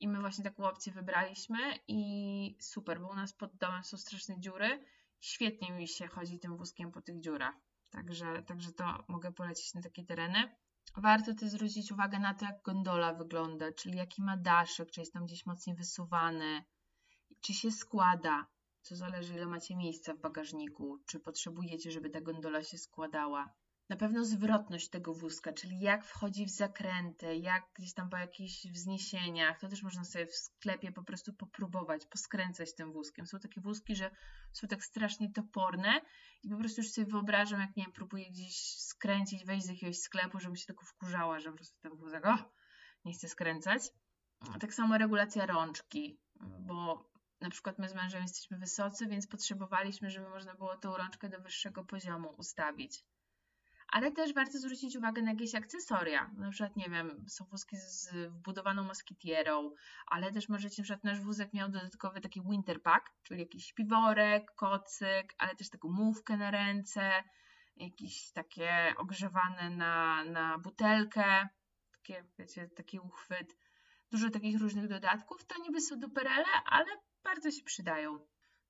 [0.00, 4.40] I my właśnie taką opcję wybraliśmy i super, bo u nas pod domem są straszne
[4.40, 4.84] dziury.
[5.20, 7.67] Świetnie mi się chodzi tym wózkiem po tych dziurach.
[7.90, 10.56] Także, także to mogę polecić na takie tereny.
[10.96, 15.12] Warto też zwrócić uwagę na to, jak gondola wygląda, czyli jaki ma daszek, czy jest
[15.12, 16.64] tam gdzieś mocniej wysuwany,
[17.40, 18.46] czy się składa,
[18.82, 23.54] co zależy ile macie miejsca w bagażniku, czy potrzebujecie, żeby ta gondola się składała.
[23.88, 28.66] Na pewno zwrotność tego wózka, czyli jak wchodzi w zakręty, jak gdzieś tam po jakichś
[28.66, 33.26] wzniesieniach, to też można sobie w sklepie po prostu popróbować, poskręcać tym wózkiem.
[33.26, 34.10] Są takie wózki, że
[34.52, 36.00] są tak strasznie toporne
[36.42, 39.98] i po prostu już sobie wyobrażam, jak nie wiem, próbuję gdzieś skręcić, wejść z jakiegoś
[39.98, 42.38] sklepu, żebym się tylko wkurzała, że po prostu ten wózek, o,
[43.04, 43.82] nie chcę skręcać.
[44.60, 47.10] Tak samo regulacja rączki, bo
[47.40, 51.40] na przykład my z mężem jesteśmy wysocy, więc potrzebowaliśmy, żeby można było tą rączkę do
[51.40, 53.04] wyższego poziomu ustawić
[53.88, 56.30] ale też warto zwrócić uwagę na jakieś akcesoria.
[56.36, 59.70] Na przykład, nie wiem, są wózki z wbudowaną moskitierą,
[60.06, 64.54] ale też możecie, na przykład nasz wózek miał dodatkowy taki winter pack, czyli jakiś śpiworek,
[64.54, 67.10] kocyk, ale też taką mówkę na ręce,
[67.76, 71.48] jakieś takie ogrzewane na, na butelkę,
[71.92, 73.56] takie, wiecie, taki uchwyt.
[74.10, 75.44] Dużo takich różnych dodatków.
[75.44, 76.86] To niby są duperele, ale
[77.24, 78.18] bardzo się przydają.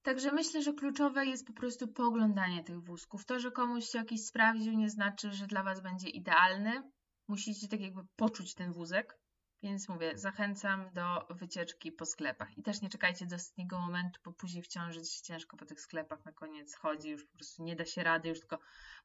[0.02, 3.24] Także myślę, że kluczowe jest po prostu pooglądanie tych wózków.
[3.24, 6.82] To, że komuś się jakiś sprawdził, nie znaczy, że dla Was będzie idealny.
[7.28, 9.18] Musicie tak jakby poczuć ten wózek.
[9.62, 12.58] Więc mówię, zachęcam do wycieczki po sklepach.
[12.58, 16.24] I też nie czekajcie do ostatniego momentu, bo później wciąż się ciężko po tych sklepach
[16.24, 18.58] na koniec chodzi, już po prostu nie da się rady, już tylko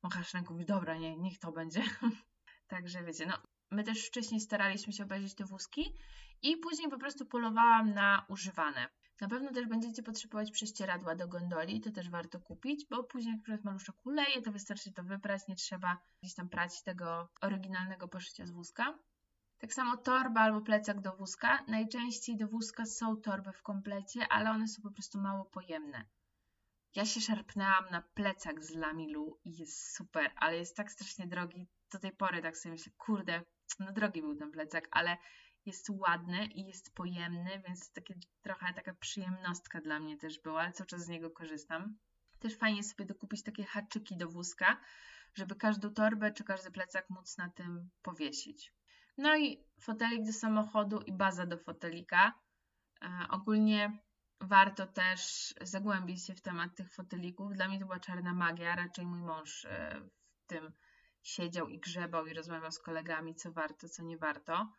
[0.03, 1.83] machasz ręką i dobra, nie, niech to będzie.
[2.67, 3.37] Także wiecie, no
[3.71, 5.97] my też wcześniej staraliśmy się obejrzeć te wózki
[6.41, 8.89] i później po prostu polowałam na używane.
[9.22, 13.41] Na pewno też będziecie potrzebować prześcieradła do gondoli, to też warto kupić, bo później jak
[13.41, 18.45] przykład maluszek kuleje, to wystarczy to wyprać, nie trzeba gdzieś tam prać tego oryginalnego poszycia
[18.45, 18.99] z wózka.
[19.57, 21.66] Tak samo torba albo plecak do wózka.
[21.68, 26.05] Najczęściej do wózka są torby w komplecie, ale one są po prostu mało pojemne.
[26.95, 31.68] Ja się szarpnęłam na plecak z Lamilu i jest super, ale jest tak strasznie drogi.
[31.91, 33.41] Do tej pory tak sobie myślę, kurde,
[33.80, 35.18] no drogi był ten plecak, ale
[35.66, 40.72] jest ładny i jest pojemny, więc takie trochę taka przyjemnostka dla mnie też była, ale
[40.72, 41.97] cały czas z niego korzystam.
[42.39, 44.82] Też fajnie sobie dokupić takie haczyki do wózka,
[45.36, 48.74] żeby każdą torbę czy każdy plecak móc na tym powiesić.
[49.18, 52.34] No i fotelik do samochodu i baza do fotelika.
[53.01, 53.99] E, ogólnie
[54.41, 57.53] warto też zagłębić się w temat tych fotelików.
[57.53, 60.01] Dla mnie to była czarna magia, raczej mój mąż e,
[60.36, 60.74] w tym
[61.22, 64.72] siedział i grzebał i rozmawiał z kolegami, co warto, co nie warto.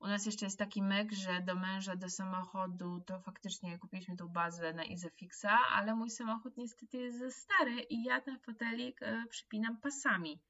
[0.00, 4.28] U nas jeszcze jest taki myk, że do męża, do samochodu to faktycznie kupiliśmy tą
[4.28, 9.24] bazę na Izafixa, ale mój samochód niestety jest za stary i ja ten fotelik e,
[9.30, 10.42] przypinam pasami.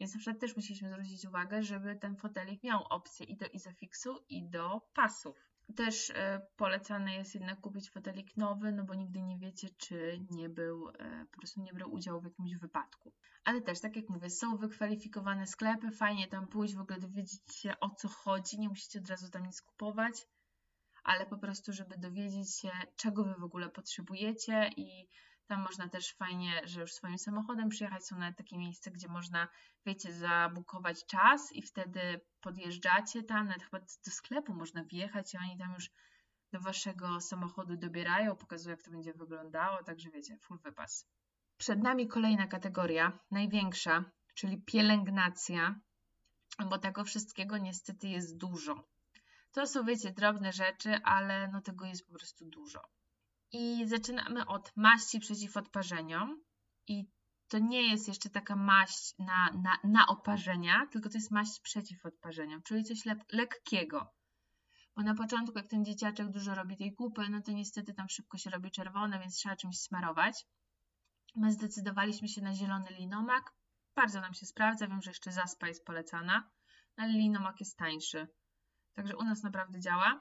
[0.00, 4.24] Więc na przykład też musieliśmy zwrócić uwagę, żeby ten fotelik miał opcję i do Isofixu,
[4.28, 5.47] i do pasów.
[5.76, 10.48] Też e, polecane jest jednak kupić fotelik nowy, no bo nigdy nie wiecie, czy nie
[10.48, 13.12] był, e, po prostu nie brał udziału w jakimś wypadku.
[13.44, 17.80] Ale też, tak jak mówię, są wykwalifikowane sklepy, fajnie tam pójść, w ogóle dowiedzieć się
[17.80, 20.26] o co chodzi, nie musicie od razu tam nic kupować,
[21.04, 25.08] ale po prostu, żeby dowiedzieć się, czego wy w ogóle potrzebujecie i
[25.48, 28.06] tam można też fajnie, że już swoim samochodem przyjechać.
[28.06, 29.48] Są nawet takie miejsca, gdzie można,
[29.86, 35.58] wiecie, zabukować czas i wtedy podjeżdżacie tam, nawet chyba do sklepu można wjechać i oni
[35.58, 35.90] tam już
[36.52, 41.08] do waszego samochodu dobierają, pokazują, jak to będzie wyglądało, także wiecie, full wypas.
[41.56, 45.80] Przed nami kolejna kategoria, największa, czyli pielęgnacja,
[46.70, 48.88] bo tego wszystkiego niestety jest dużo.
[49.52, 52.97] To są, wiecie, drobne rzeczy, ale no tego jest po prostu dużo.
[53.52, 56.44] I zaczynamy od maści przeciw odparzeniom.
[56.86, 57.04] I
[57.48, 62.06] to nie jest jeszcze taka maść na, na, na oparzenia, tylko to jest maść przeciw
[62.06, 64.14] odparzeniom, czyli coś le lekkiego.
[64.96, 68.38] Bo na początku, jak ten dzieciaczek dużo robi tej kupy, no to niestety tam szybko
[68.38, 70.46] się robi czerwone, więc trzeba czymś smarować.
[71.36, 73.52] My zdecydowaliśmy się na zielony linomak.
[73.94, 74.86] Bardzo nam się sprawdza.
[74.86, 76.50] Wiem, że jeszcze zaspa jest polecana,
[76.96, 78.28] ale linomak jest tańszy.
[78.94, 80.20] Także u nas naprawdę działa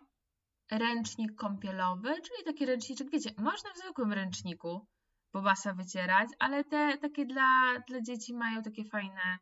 [0.71, 4.87] ręcznik kąpielowy, czyli taki ręczniczek, wiecie, można w zwykłym ręczniku
[5.33, 9.37] bobasa wycierać, ale te takie dla, dla dzieci mają takie fajne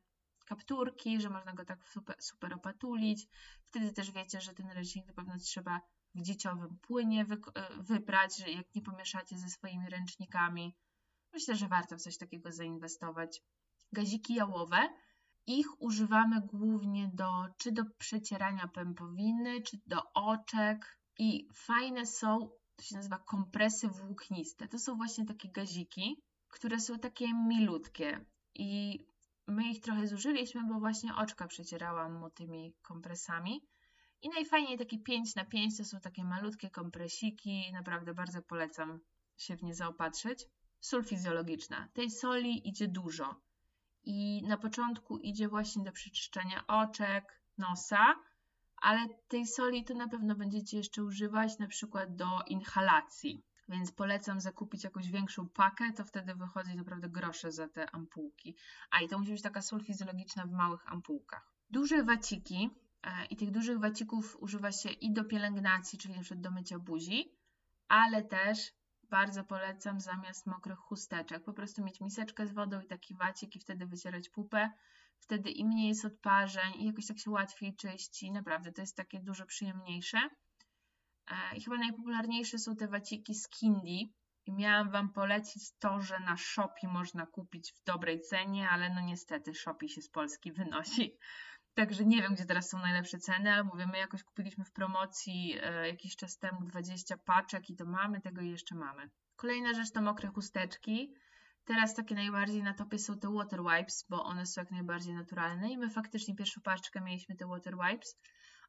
[0.46, 3.28] kapturki, że można go tak super, super opatulić.
[3.68, 5.82] Wtedy też wiecie, że ten ręcznik na pewno trzeba
[6.16, 7.38] w dzieciowym płynie wy,
[7.78, 10.76] wyprać, że jak nie pomieszacie ze swoimi ręcznikami.
[11.34, 13.42] Myślę, że warto w coś takiego zainwestować.
[13.92, 14.90] Gaziki jałowe
[15.48, 22.84] Ich używamy głównie do, czy do przecierania pępowiny, czy do oczek i fajne są, to
[22.84, 24.68] się nazywa kompresy włókniste.
[24.68, 29.00] To są właśnie takie gaziki, które są takie milutkie i
[29.48, 33.62] my ich trochę zużyliśmy, bo właśnie oczka przecierałam mu tymi kompresami.
[34.22, 37.72] I najfajniej takie 5 na 5 to są takie malutkie kompresiki.
[37.74, 39.00] Naprawdę bardzo polecam
[39.38, 40.46] się w nie zaopatrzyć.
[40.80, 41.88] Sól fizjologiczna.
[41.94, 43.42] Tej soli idzie dużo.
[44.04, 48.16] I na początku idzie właśnie do przeczyszczania oczek, nosa,
[48.86, 53.44] ale tej soli to na pewno będziecie jeszcze używać na przykład do inhalacji.
[53.70, 58.56] Więc polecam zakupić jakąś większą pakę, to wtedy wychodzi naprawdę grosze za te ampułki.
[58.92, 61.54] A i to musi być taka sól fizjologiczna w małych ampułkach.
[61.70, 62.70] Duże waciki
[63.04, 66.36] e, i tych dużych wacików używa się i do pielęgnacji, czyli np.
[66.36, 67.38] do mycia buzi,
[67.88, 68.74] ale też
[69.04, 71.44] bardzo polecam zamiast mokrych chusteczek.
[71.44, 74.72] Po prostu mieć miseczkę z wodą i taki wacik i wtedy wycierać pupę.
[75.26, 78.32] Wtedy i mniej jest odparzeń i jakoś tak się łatwiej czyści.
[78.32, 80.18] Naprawdę to jest takie dużo przyjemniejsze.
[81.28, 84.14] E, I chyba najpopularniejsze są te waciki z Kindy.
[84.46, 89.02] I miałam Wam polecić to, że na Shopee można kupić w dobrej cenie, ale no
[89.02, 91.18] niestety Shopee się z Polski wynosi.
[91.80, 95.58] Także nie wiem, gdzie teraz są najlepsze ceny, ale mówię, my jakoś kupiliśmy w promocji
[95.62, 99.10] e, jakiś czas temu 20 paczek i to mamy, tego i jeszcze mamy.
[99.36, 101.14] Kolejna rzecz to mokre chusteczki.
[101.66, 105.72] Teraz takie najbardziej na topie są te water wipes, bo one są jak najbardziej naturalne
[105.72, 108.20] i my faktycznie pierwszą paczkę mieliśmy te water wipes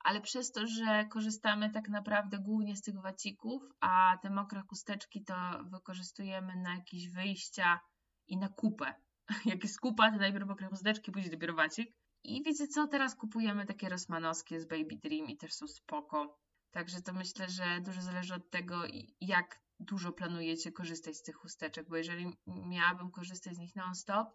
[0.06, 5.24] ale przez to, że korzystamy tak naprawdę głównie z tych wacików, a te mokre chusteczki
[5.24, 5.34] to
[5.64, 7.80] wykorzystujemy na jakieś wyjścia
[8.26, 8.94] i na kupę.
[9.44, 11.92] Jak jest kupa, to najpierw mokre chusteczki, później dopiero wacik.
[12.24, 16.38] I wiecie co, teraz kupujemy takie rosmanowskie z Baby Dream i też są spoko.
[16.70, 18.82] Także to myślę, że dużo zależy od tego,
[19.20, 24.28] jak dużo planujecie korzystać z tych chusteczek, bo jeżeli miałabym korzystać z nich non-stop,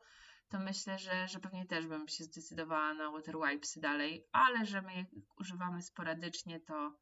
[0.49, 4.81] to myślę, że, że pewnie też bym się zdecydowała na water wipesy dalej, ale że
[4.81, 5.05] my je
[5.39, 6.97] używamy sporadycznie, to,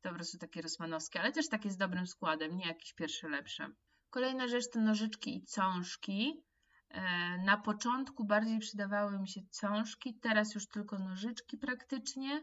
[0.00, 3.68] to po prostu takie rosmanowskie, ale też takie z dobrym składem, nie jakieś pierwsze lepsze.
[4.10, 6.44] Kolejna rzecz to nożyczki i cążki.
[6.88, 7.02] E,
[7.38, 12.42] na początku bardziej przydawały mi się cążki, teraz już tylko nożyczki praktycznie,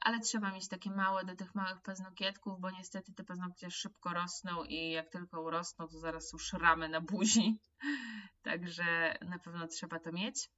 [0.00, 4.64] ale trzeba mieć takie małe do tych małych paznokietków, bo niestety te paznokcie szybko rosną
[4.64, 7.58] i jak tylko urosną, to zaraz są szramy na buzi.
[8.42, 10.50] Także na pewno trzeba to mieć.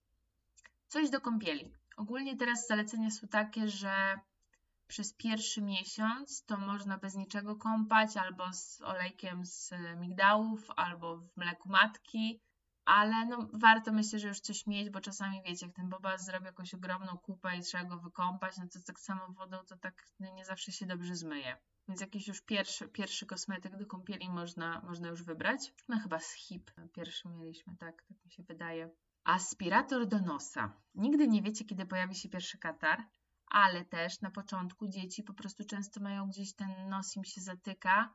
[0.87, 1.73] Coś do kąpieli.
[1.97, 4.21] Ogólnie teraz zalecenia są takie, że
[4.87, 11.37] przez pierwszy miesiąc to można bez niczego kąpać, albo z olejkiem z migdałów, albo w
[11.37, 12.41] mleku matki,
[12.89, 16.47] ale no, warto myślę, że już coś mieć, bo czasami wiecie, jak ten boba zrobi
[16.47, 20.45] jakąś ogromną kupę i trzeba go wykąpać, no to tak samo wodą to tak nie
[20.45, 21.57] zawsze się dobrze zmyje.
[21.89, 25.73] Więc jakiś już pierwszy, pierwszy kosmetyk do kąpieli można, można już wybrać.
[25.89, 28.91] No chyba z HIP pierwszy mieliśmy, tak, tak mi się wydaje.
[29.25, 30.73] Aspirator do nosa.
[30.95, 33.05] Nigdy nie wiecie, kiedy pojawi się pierwszy katar,
[33.47, 38.15] ale też na początku dzieci po prostu często mają gdzieś ten nos im się zatyka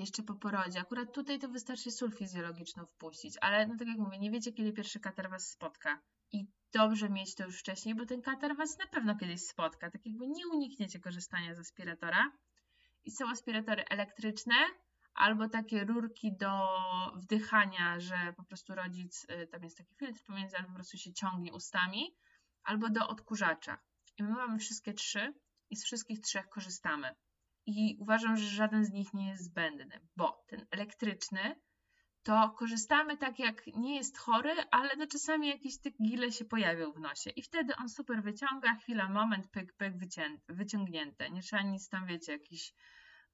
[0.00, 0.80] jeszcze po porodzie.
[0.80, 4.72] Akurat tutaj to wystarczy sól fizjologiczną wpuścić, ale no tak jak mówię, nie wiecie, kiedy
[4.72, 6.00] pierwszy katar Was spotka.
[6.32, 9.90] I dobrze mieć to już wcześniej, bo ten katar Was na pewno kiedyś spotka.
[9.90, 12.32] Tak jakby nie unikniecie korzystania z aspiratora.
[13.04, 14.54] I są aspiratory elektryczne
[15.14, 16.68] albo takie rurki do
[17.16, 21.12] wdychania, że po prostu rodzic, y, tam jest taki filtr pomiędzy, albo po prostu się
[21.12, 22.16] ciągnie ustami,
[22.62, 23.78] albo do odkurzacza.
[24.18, 25.34] I my mamy wszystkie trzy
[25.70, 27.14] i z wszystkich trzech korzystamy.
[27.70, 31.56] I uważam, że żaden z nich nie jest zbędny, bo ten elektryczny
[32.22, 36.92] to korzystamy tak jak nie jest chory, ale no czasami jakieś te gile się pojawią
[36.92, 39.94] w nosie i wtedy on super wyciąga, chwila, moment, pyk, pyk,
[40.48, 41.30] wyciągnięte.
[41.30, 42.74] Nie trzeba nic tam, wiecie, jakiś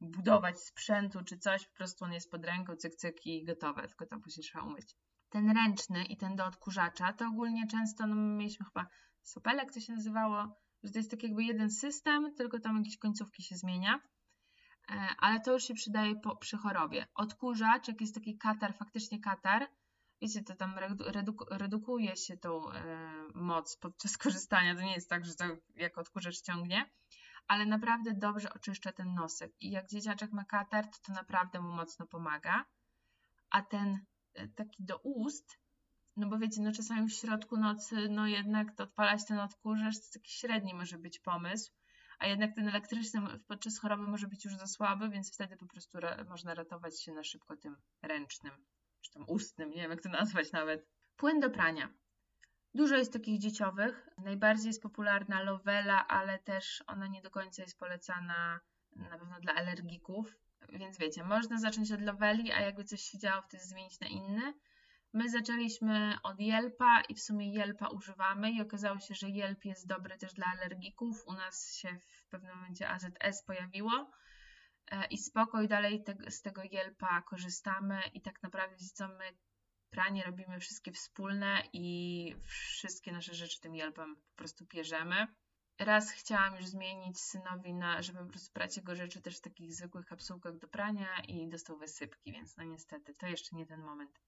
[0.00, 4.06] budować sprzętu czy coś, po prostu on jest pod ręką, cyk, cyk i gotowe, tylko
[4.06, 4.96] tam później trzeba umyć.
[5.28, 8.86] Ten ręczny i ten do odkurzacza to ogólnie często, no mieliśmy chyba
[9.22, 13.42] sopelek, to się nazywało, że to jest tak jakby jeden system, tylko tam jakieś końcówki
[13.42, 14.00] się zmienia.
[14.90, 17.06] E, ale to już się przydaje po, przy chorobie.
[17.14, 19.68] Odkurzacz, jak jest taki katar, faktycznie katar,
[20.22, 22.82] wiecie, to tam redu, redukuje się tą e,
[23.34, 24.74] moc podczas korzystania.
[24.74, 26.90] To nie jest tak, że to jak odkurzacz ciągnie,
[27.48, 29.52] ale naprawdę dobrze oczyszcza ten nosek.
[29.60, 32.64] I jak dzieciaczek ma katar, to to naprawdę mu mocno pomaga.
[33.50, 33.98] A ten
[34.34, 35.58] e, taki do ust,
[36.16, 40.12] no bo wiecie, no czasami w środku nocy, no jednak to odpalać ten odkurzacz, to
[40.12, 41.72] taki średni może być pomysł
[42.18, 46.00] a jednak ten elektryczny podczas choroby może być już za słaby, więc wtedy po prostu
[46.00, 48.52] ra można ratować się na szybko tym ręcznym,
[49.00, 50.86] czy tam ustnym, nie wiem jak to nazwać nawet.
[51.16, 51.88] Płyn do prania.
[52.74, 54.08] Dużo jest takich dzieciowych.
[54.18, 58.60] Najbardziej jest popularna Lovela, ale też ona nie do końca jest polecana
[58.96, 60.36] na pewno dla alergików.
[60.68, 64.54] Więc wiecie, można zacząć od Loveli, a jakby coś się działo, wtedy zmienić na inny.
[65.16, 69.86] My zaczęliśmy od jelpa i w sumie jelpa używamy i okazało się, że jelp jest
[69.86, 71.22] dobry też dla alergików.
[71.26, 74.10] U nas się w pewnym momencie AZS pojawiło
[74.90, 79.36] e, i spoko i dalej te, z tego jelpa korzystamy i tak naprawdę co my
[79.90, 85.26] pranie robimy wszystkie wspólne i wszystkie nasze rzeczy tym jelpem po prostu bierzemy.
[85.78, 89.74] Raz chciałam już zmienić synowi na, żeby po prostu prać jego rzeczy też w takich
[89.74, 94.20] zwykłych kapsułkach do prania i dostał wysypki, więc no niestety to jeszcze nie ten moment.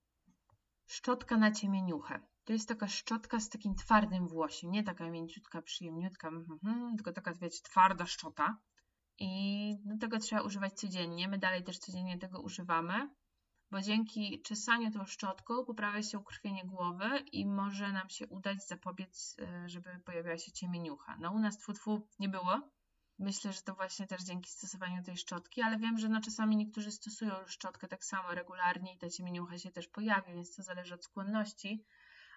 [0.88, 2.20] Szczotka na ciemieniuchę.
[2.44, 7.34] To jest taka szczotka z takim twardym włosiem, nie taka mięciutka, przyjemniutka, mm, tylko taka,
[7.34, 8.58] wiecie, twarda szczota.
[9.18, 11.28] I do tego trzeba używać codziennie.
[11.28, 13.08] My dalej też codziennie tego używamy
[13.70, 19.36] bo dzięki czesaniu tą szczotką poprawia się ukrwienie głowy i może nam się udać zapobiec,
[19.40, 21.16] e, żeby pojawiała się ciemieniucha.
[21.20, 22.70] No u nas tfu, nie było.
[23.18, 26.90] Myślę, że to właśnie też dzięki stosowaniu tej szczotki, ale wiem, że no czasami niektórzy
[26.92, 31.04] stosują szczotkę tak samo regularnie i ta ciemieniucha się też pojawi, więc to zależy od
[31.04, 31.84] skłonności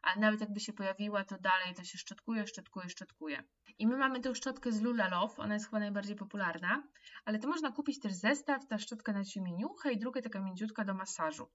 [0.01, 3.43] ale nawet jakby się pojawiła, to dalej to się szczotkuje, szczotkuje, szczotkuje.
[3.79, 6.83] I my mamy tę szczotkę z Lula Love, ona jest chyba najbardziej popularna,
[7.25, 10.93] ale to można kupić też zestaw, ta szczotka na ciemieniuchę i druga taka mięciutka do
[10.93, 11.47] masażu.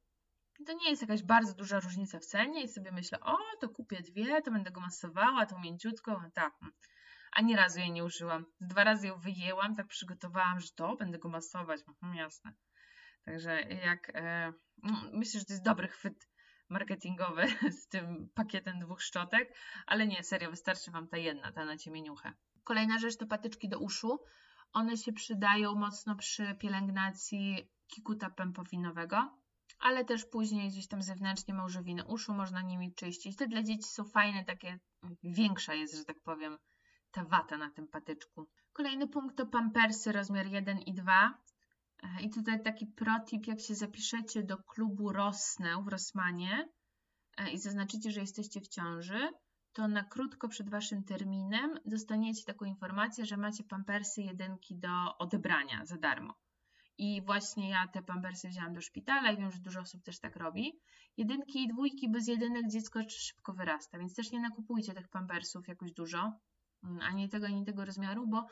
[0.66, 4.02] To nie jest jakaś bardzo duża różnica w cenie i sobie myślę, o, to kupię
[4.02, 6.52] dwie, to będę go masowała, tą mięciutką, tak.
[7.36, 8.46] Ani razu jej nie użyłam.
[8.60, 11.80] Dwa razy ją wyjęłam, tak przygotowałam, że to, będę go masować.
[11.88, 12.52] Mhm, jasne.
[13.24, 16.28] Także jak, e, no, myślę, że to jest dobry chwyt
[16.68, 17.46] marketingowy
[17.82, 19.54] z tym pakietem dwóch szczotek,
[19.86, 22.32] ale nie, serio, wystarczy Wam ta jedna, ta na ciemieniuchę.
[22.64, 24.18] Kolejna rzecz to patyczki do uszu.
[24.72, 29.38] One się przydają mocno przy pielęgnacji kikuta pępowinowego,
[29.78, 33.36] ale też później gdzieś tam zewnętrznie małżowiny uszu można nimi czyścić.
[33.36, 34.78] Te dla dzieci są fajne, takie
[35.22, 36.58] większa jest, że tak powiem,
[37.16, 38.46] ta wata na tym patyczku.
[38.72, 41.38] Kolejny punkt to pampersy rozmiar 1 i 2.
[42.02, 46.68] E, I tutaj taki protip, jak się zapiszecie do klubu Rosnę w Rosmanie
[47.36, 49.28] e, i zaznaczycie, że jesteście w ciąży,
[49.72, 55.84] to na krótko przed Waszym terminem dostaniecie taką informację, że macie pampersy jedynki do odebrania
[55.84, 56.34] za darmo.
[56.98, 60.36] I właśnie ja te pampersy wzięłam do szpitala i wiem, że dużo osób też tak
[60.36, 60.80] robi.
[61.16, 65.92] Jedynki i dwójki bez jedynek dziecko szybko wyrasta, więc też nie nakupujcie tych pampersów jakoś
[65.92, 66.32] dużo,
[67.02, 68.46] ani tego, ani tego rozmiaru, bo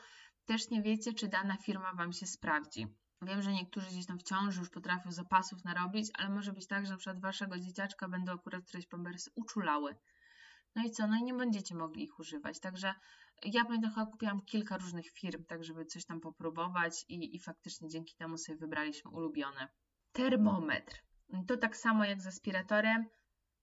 [0.45, 2.87] też nie wiecie, czy dana firma Wam się sprawdzi.
[3.21, 6.85] Wiem, że niektórzy gdzieś tam w ciąży już potrafią zapasów narobić, ale może być tak,
[6.85, 9.95] że na przykład waszego dzieciaczka będą akurat któreś pampersy uczulały.
[10.75, 11.07] No i co?
[11.07, 12.59] No i nie będziecie mogli ich używać.
[12.59, 12.93] Także
[13.43, 17.89] ja pamiętam, chyba kupiłam kilka różnych firm, tak żeby coś tam popróbować i, i faktycznie
[17.89, 19.67] dzięki temu sobie wybraliśmy ulubione.
[20.11, 21.03] Termometr.
[21.47, 23.05] To tak samo jak z aspiratorem.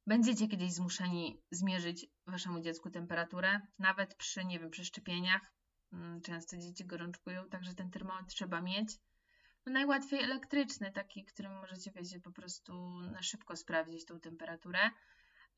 [0.06, 5.52] Będziecie kiedyś zmuszeni zmierzyć waszemu dziecku temperaturę, nawet przy, nie wiem, przeszczepieniach.
[5.92, 8.98] Mm, często dzieci gorączkują, także ten termometr trzeba mieć.
[9.66, 14.80] No najłatwiej elektryczny, taki, którym możecie, wiecie, po prostu na szybko sprawdzić tą temperaturę.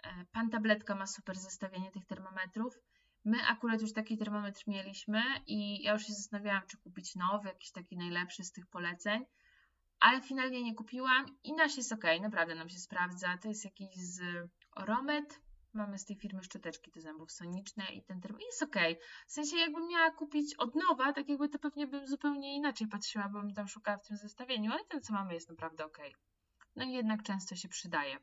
[0.03, 2.79] E, pan tabletka ma super zestawienie tych termometrów.
[3.25, 7.71] My akurat już taki termometr mieliśmy i ja już się zastanawiałam, czy kupić nowy, jakiś
[7.71, 9.25] taki najlepszy z tych poleceń,
[10.01, 13.39] ale finalnie nie kupiłam i nasz jest ok, naprawdę nam się sprawdza.
[13.39, 14.23] To jest jakiś z
[14.73, 15.41] Oromet,
[15.75, 18.77] Mamy z tej firmy szczoteczki do zębów soniczne i ten termin jest ok.
[19.27, 23.29] W sensie jakbym miała kupić od nowa, tak jakby to pewnie bym zupełnie inaczej patrzyła,
[23.29, 25.99] bo bym tam szukała w tym zestawieniu, ale ten co mamy jest naprawdę ok.
[26.77, 28.19] No i jednak często się przydaje.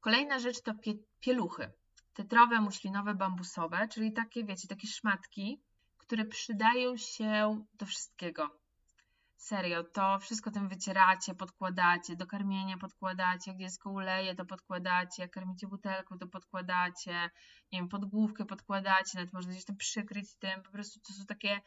[0.00, 1.72] Kolejna rzecz to pie pieluchy.
[2.14, 5.60] Tetrowe, muślinowe, bambusowe, czyli takie, wiecie, takie szmatki,
[5.98, 8.65] które przydają się do wszystkiego.
[9.36, 15.30] Serio, to wszystko tym wycieracie, podkładacie, do karmienia podkładacie, jak dziecko uleje, to podkładacie, jak
[15.30, 17.30] karmicie butelką, to podkładacie,
[17.72, 21.60] nie wiem, podgłówkę podkładacie, nawet można gdzieś to przykryć tym, po prostu to są takie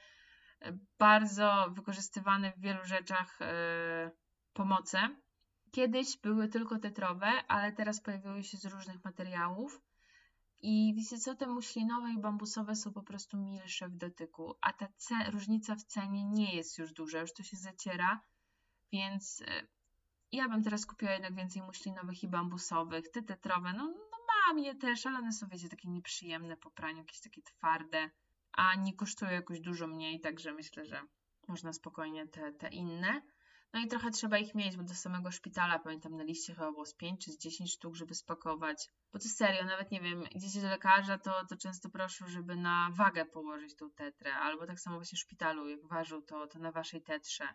[0.61, 4.11] e, bardzo wykorzystywane w wielu rzeczach yy,
[4.53, 5.09] pomoce.
[5.71, 9.81] Kiedyś były tylko tetrowe, ale teraz pojawiły się z różnych materiałów.
[10.61, 14.87] I wiecie co, te muślinowe i bambusowe są po prostu milsze w dotyku, a ta
[15.31, 18.21] różnica w cenie nie jest już duża, już to się zaciera,
[18.91, 19.67] więc e,
[20.31, 23.11] ja bym teraz kupiła jednak więcej muślinowych i bambusowych.
[23.11, 26.97] Te tetrowe, no, no mam je też, ale one są wiecie takie nieprzyjemne po praniu,
[26.97, 28.09] jakieś takie twarde,
[28.51, 31.01] a nie kosztują jakoś dużo mniej, także myślę, że
[31.47, 33.21] można spokojnie te, te inne.
[33.73, 36.85] No i trochę trzeba ich mieć, bo do samego szpitala, pamiętam, na liście chyba było
[36.85, 38.89] z 5 czy z 10 sztuk, żeby spakować.
[39.13, 42.89] Bo to serio, nawet nie wiem, idziecie do lekarza, to, to często proszę, żeby na
[42.93, 46.71] wagę położyć tą tetrę, albo tak samo właśnie w szpitalu, jak ważył to, to na
[46.71, 47.47] waszej tetrze.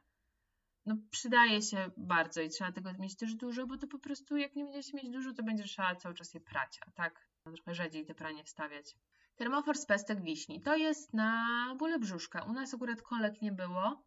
[0.87, 4.57] No przydaje się bardzo i trzeba tego mieć też dużo, bo to po prostu jak
[4.57, 8.05] nie będziecie mieć dużo, to będzie trzeba cały czas je prać, a tak trochę rzadziej
[8.05, 8.97] te pranie wstawiać.
[9.37, 10.63] Termofor z pestek wiśni.
[10.63, 12.43] To jest na bóle brzuszka.
[12.43, 14.05] U nas akurat kolek nie było,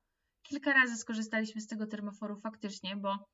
[0.48, 3.28] kilka razy skorzystaliśmy z tego termoforu faktycznie, bo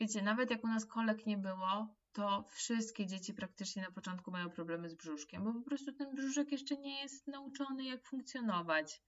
[0.00, 4.50] wiecie, nawet jak u nas kolek nie było, to wszystkie dzieci praktycznie na początku mają
[4.50, 9.02] problemy z brzuszkiem, bo po prostu ten brzuszek jeszcze nie jest nauczony, jak funkcjonować.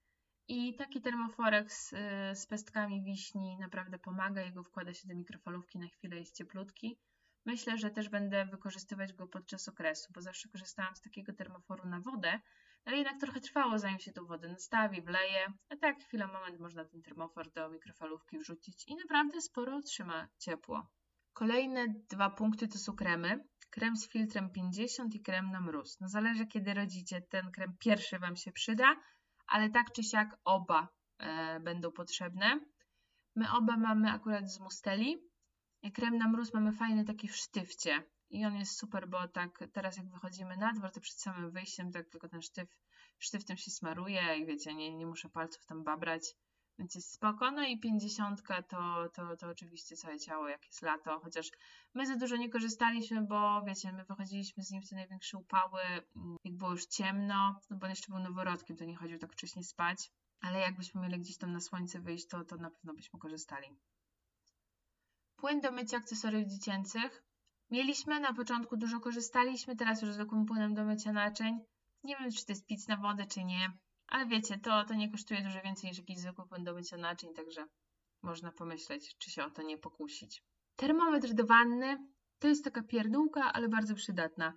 [0.47, 1.89] I taki termoforek z,
[2.33, 4.41] z pestkami wiśni naprawdę pomaga.
[4.41, 6.99] Jego wkłada się do mikrofalówki na chwilę, jest cieplutki.
[7.45, 11.99] Myślę, że też będę wykorzystywać go podczas okresu, bo zawsze korzystałam z takiego termoforu na
[11.99, 12.39] wodę,
[12.85, 15.53] ale jednak trochę trwało, zanim się tą wodę nastawi, wleje.
[15.69, 20.87] A tak, chwila, moment, można ten termofor do mikrofalówki wrzucić i naprawdę sporo otrzyma ciepło.
[21.33, 23.45] Kolejne dwa punkty to są kremy.
[23.69, 25.99] Krem z filtrem 50 i krem na mróz.
[25.99, 28.95] No zależy kiedy rodzicie, ten krem pierwszy Wam się przyda,
[29.47, 32.59] ale tak czy siak oba e, będą potrzebne.
[33.35, 35.17] My oba mamy akurat z Musteli.
[35.93, 39.97] Krem na mróz mamy fajny taki w sztywcie i on jest super, bo tak teraz
[39.97, 42.69] jak wychodzimy na dwór, to przed samym wyjściem tak tylko ten sztyw,
[43.19, 46.35] sztywtem się smaruje i wiecie, nie, nie muszę palców tam babrać,
[46.79, 47.51] więc jest spoko.
[47.51, 51.51] No i 50 to, to, to oczywiście całe ciało, jak jest lato, chociaż
[51.93, 55.81] my za dużo nie korzystaliśmy, bo wiecie, my wychodziliśmy z nim w te największe upały,
[55.81, 59.33] mm, jak było już ciemno, no bo on jeszcze był noworodkiem, to nie chodził tak
[59.33, 60.11] wcześnie spać,
[60.41, 63.67] ale jakbyśmy mieli gdzieś tam na słońce wyjść, to, to na pewno byśmy korzystali.
[65.35, 67.23] Płyn do mycia akcesoriów dziecięcych.
[67.71, 71.59] Mieliśmy na początku dużo korzystaliśmy, teraz już zwykłym płynem do mycia naczyń.
[72.03, 73.71] Nie wiem, czy to jest pic na wodę, czy nie,
[74.07, 77.33] ale wiecie, to, to nie kosztuje dużo więcej niż jakiś zwykły płyn do mycia naczyń,
[77.33, 77.65] także
[78.21, 80.43] można pomyśleć, czy się o to nie pokusić.
[80.75, 81.97] Termometr do wanny
[82.39, 84.53] to jest taka pierdółka, ale bardzo przydatna,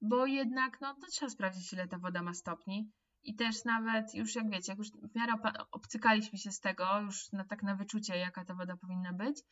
[0.00, 2.92] bo jednak no, to trzeba sprawdzić, ile ta woda ma stopni.
[3.24, 5.34] I też nawet już jak wiecie, jak już w miarę
[5.70, 9.42] obcykaliśmy się z tego, już na, tak na wyczucie, jaka ta woda powinna być,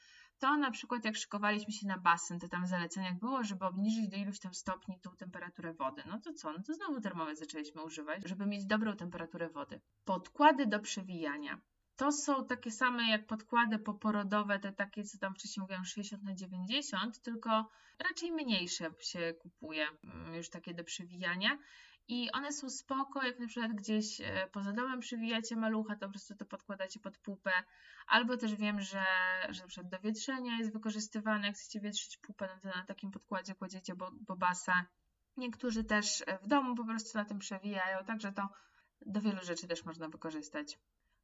[0.41, 4.09] to na przykład jak szykowaliśmy się na basen, to tam w zaleceniach było, żeby obniżyć
[4.09, 6.03] do iluś tam stopni tą temperaturę wody.
[6.07, 6.53] No to co?
[6.53, 9.81] No to znowu termometr zaczęliśmy używać, żeby mieć dobrą temperaturę wody.
[10.05, 11.61] Podkłady do przewijania.
[11.97, 16.35] To są takie same jak podkłady poporodowe, te takie, co tam wcześniej mówiłam, 60 na
[16.35, 21.59] 90, tylko raczej mniejsze się kupuje, mm, już takie do przewijania.
[22.11, 26.13] I one są spoko, jak na przykład gdzieś e, poza domem przywijacie malucha, to po
[26.13, 27.53] prostu to podkładacie pod pupę.
[28.07, 29.05] Albo też wiem, że,
[29.49, 33.11] że na przykład do wietrzenia jest wykorzystywane, jak chcecie wietrzyć pupę, no to na takim
[33.11, 34.87] podkładzie kładziecie bobasa.
[35.37, 38.49] Niektórzy też e, w domu po prostu na tym przewijają, także to
[39.07, 40.79] do wielu rzeczy też można wykorzystać.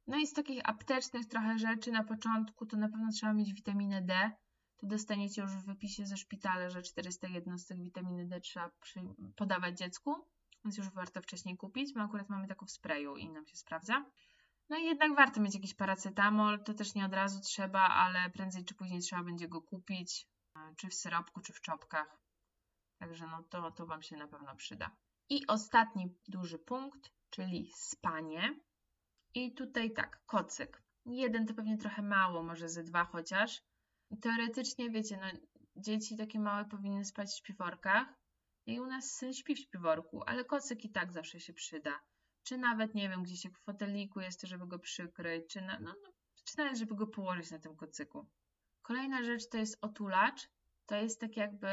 [0.07, 4.01] No i z takich aptecznych trochę rzeczy na początku to na pewno trzeba mieć witaminę
[4.01, 4.31] D.
[4.77, 8.71] To dostaniecie już w wypisie ze szpitala, że 400 jednostek witaminy D trzeba
[9.35, 10.27] podawać dziecku
[10.67, 11.95] więc już warto wcześniej kupić.
[11.95, 14.05] My akurat mamy taką w sprayu i nam się sprawdza.
[14.69, 18.65] No i jednak warto mieć jakiś paracetamol, to też nie od razu trzeba, ale prędzej
[18.65, 20.27] czy później trzeba będzie go kupić,
[20.77, 22.21] czy w syropku, czy w czopkach.
[22.97, 24.91] Także no to, to Wam się na pewno przyda.
[25.29, 28.59] I ostatni duży punkt, czyli spanie.
[29.33, 30.83] I tutaj tak, kocyk.
[31.05, 33.61] Jeden to pewnie trochę mało, może ze dwa chociaż.
[34.21, 35.39] Teoretycznie, wiecie, no,
[35.75, 38.07] dzieci takie małe powinny spać w śpiworkach,
[38.67, 41.99] i u nas syn śpi w śpiworku, ale kocyk i tak zawsze się przyda.
[42.43, 45.95] Czy nawet, nie wiem, gdzieś jak w foteliku jest, żeby go przykryć, czy, na, no,
[46.03, 46.09] no,
[46.45, 48.27] czy nawet, żeby go położyć na tym kocyku.
[48.81, 50.49] Kolejna rzecz to jest otulacz.
[50.85, 51.67] To jest tak jakby,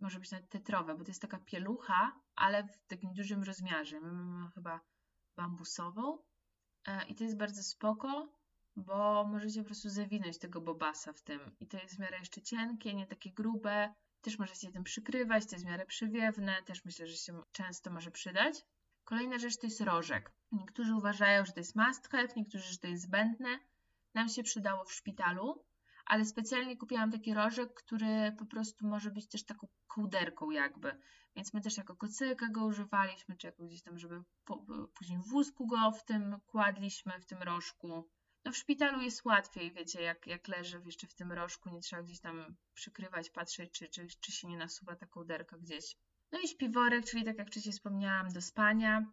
[0.00, 4.00] może być nawet tetrowe, bo to jest taka pielucha, ale w takim dużym rozmiarze.
[4.00, 4.80] My mamy chyba
[5.36, 6.18] bambusową
[6.86, 8.28] e, i to jest bardzo spoko,
[8.76, 11.56] bo możecie po prostu zawinąć tego bobasa w tym.
[11.60, 15.56] I to jest w miarę jeszcze cienkie, nie takie grube, też możecie tym przykrywać, to
[15.56, 18.64] jest w przywiewne, też myślę, że się często może przydać.
[19.04, 20.32] Kolejna rzecz to jest rożek.
[20.52, 23.58] Niektórzy uważają, że to jest must have, niektórzy, że to jest zbędne.
[24.14, 25.64] Nam się przydało w szpitalu,
[26.06, 31.00] ale specjalnie kupiłam taki rożek, który po prostu może być też taką kołderką jakby.
[31.36, 34.64] Więc my też jako kocyka go używaliśmy, czy jako gdzieś tam, żeby po,
[34.94, 38.08] później w wózku go w tym kładliśmy, w tym rożku.
[38.44, 42.02] No w szpitalu jest łatwiej, wiecie, jak, jak leży jeszcze w tym rożku, nie trzeba
[42.02, 45.96] gdzieś tam przykrywać, patrzeć, czy, czy, czy się nie nasuwa ta kołderka gdzieś.
[46.32, 49.06] No i śpiworek, czyli tak jak wcześniej wspomniałam, do spania.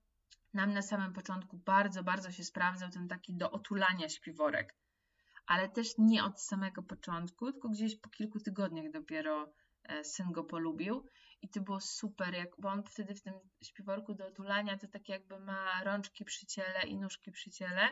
[0.54, 4.76] Nam na samym początku bardzo, bardzo się sprawdzał ten taki do otulania śpiworek.
[5.48, 9.54] Ale też nie od samego początku, tylko gdzieś po kilku tygodniach dopiero
[9.84, 11.06] e, syn go polubił.
[11.42, 15.10] I to było super, jak, bo on wtedy w tym śpiworku do otulania to tak
[15.10, 17.90] jakby ma rączki przy ciele i nóżki przy ciele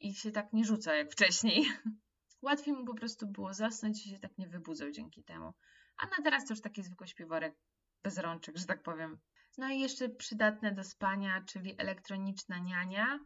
[0.00, 1.66] i się tak nie rzuca jak wcześniej.
[2.42, 5.54] Łatwiej mu po prostu było zasnąć i się tak nie wybudzał dzięki temu.
[5.96, 7.54] A na teraz to już taki zwykły śpiworek
[8.02, 9.18] bez rączek, że tak powiem.
[9.58, 13.20] No i jeszcze przydatne do spania, czyli elektroniczna niania.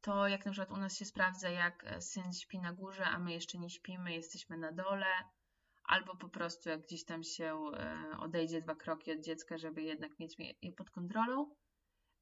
[0.00, 3.18] To jak na przykład u nas się sprawdza, jak e, syn śpi na górze, a
[3.18, 5.06] my jeszcze nie śpimy, jesteśmy na dole,
[5.84, 10.18] albo po prostu jak gdzieś tam się e, odejdzie dwa kroki od dziecka, żeby jednak
[10.18, 11.54] mieć je pod kontrolą.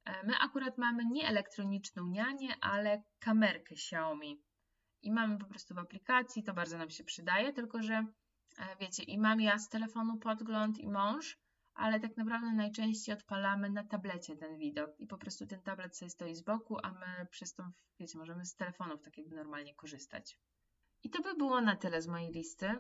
[0.05, 4.43] E, my akurat mamy nie elektroniczną nianię, ale kamerkę Xiaomi.
[5.03, 8.07] I mamy po prostu w aplikacji, to bardzo nam się przydaje, tylko że
[8.59, 11.39] E, wiecie, i mam ja z telefonu podgląd i mąż,
[11.75, 16.11] ale tak naprawdę najczęściej odpalamy na tablecie ten widok i po prostu ten tablet sobie
[16.11, 20.39] stoi z boku, a my przez to, wiecie, możemy z telefonów tak jakby normalnie korzystać.
[21.03, 22.77] I to by było na tyle z mojej listy.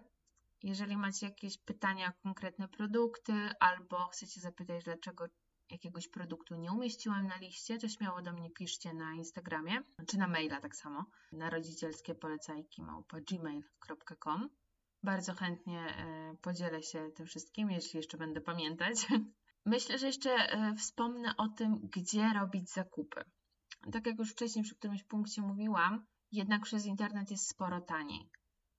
[0.63, 5.27] Jeżeli macie jakieś pytania o konkretne produkty albo chcecie zapytać, dlaczego
[5.71, 10.27] jakiegoś produktu nie umieściłam na liście, to śmiało do mnie piszcie na Instagramie, czy na
[10.29, 12.83] maila tak samo, na rodzicielskie polecajki
[13.31, 14.51] gmail.com.
[15.03, 19.07] Bardzo chętnie e, podzielę się tym wszystkim, jeśli jeszcze będę pamiętać.
[19.67, 23.25] Myślę, że jeszcze e, wspomnę o tym, gdzie robić zakupy.
[23.93, 28.31] Tak jak już wcześniej przy którymś punkcie mówiłam, jednak przez internet jest sporo taniej.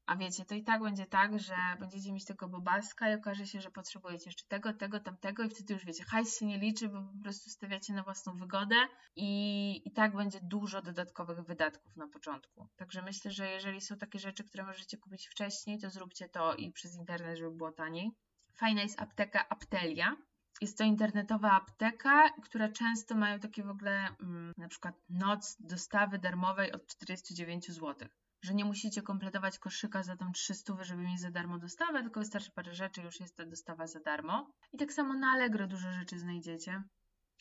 [0.06, 3.62] A wiecie, to i tak będzie tak, że będziecie mieć tego bobaska i okaże się,
[3.62, 7.02] że potrzebujecie jeszcze tego, tego, tamtego i wtedy już wiecie, hajs się nie liczy, bo
[7.02, 8.76] po prostu stawiacie na własną wygodę
[9.16, 12.68] i, i tak będzie dużo dodatkowych wydatków na początku.
[12.76, 16.72] Także myślę, że jeżeli są takie rzeczy, które możecie kupić wcześniej, to zróbcie to i
[16.72, 18.12] przez internet, żeby było taniej.
[18.56, 20.16] Fajna jest apteka Aptelia.
[20.62, 26.20] Jest to internetowa apteka, która często mają takie w ogóle mm, na przykład noc dostawy
[26.20, 28.10] darmowej od 49 zł
[28.42, 32.52] że nie musicie kompletować koszyka za tą 300, żeby mieć za darmo dostawę, tylko wystarczy
[32.52, 34.52] parę rzeczy, już jest ta dostawa za darmo.
[34.74, 36.84] I tak samo na Allegro dużo rzeczy znajdziecie,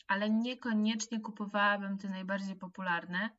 [0.07, 3.29] ale niekoniecznie kupowałabym te najbardziej popularne,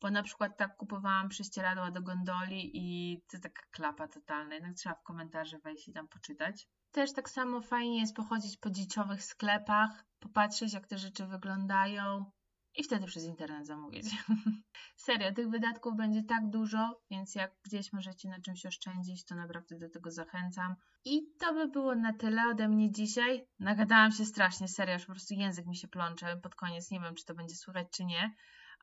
[0.00, 4.94] bo na przykład tak kupowałam prześcieradła do gondoli i to taka klapa totalna, jednak trzeba
[4.94, 6.66] w komentarze wejść i tam poczytać.
[6.90, 12.30] Też tak samo fajnie jest pochodzić po dzieciowych sklepach, popatrzeć jak te rzeczy wyglądają,
[12.76, 14.06] i wtedy przez internet zamówić.
[14.96, 19.78] Serio, tych wydatków będzie tak dużo, więc jak gdzieś możecie na czymś oszczędzić, to naprawdę
[19.78, 20.74] do tego zachęcam.
[21.04, 23.46] I to by było na tyle ode mnie dzisiaj.
[23.58, 26.90] Nagadałam się strasznie, serio, już po prostu język mi się plącze pod koniec.
[26.90, 28.34] Nie wiem, czy to będzie słychać, czy nie,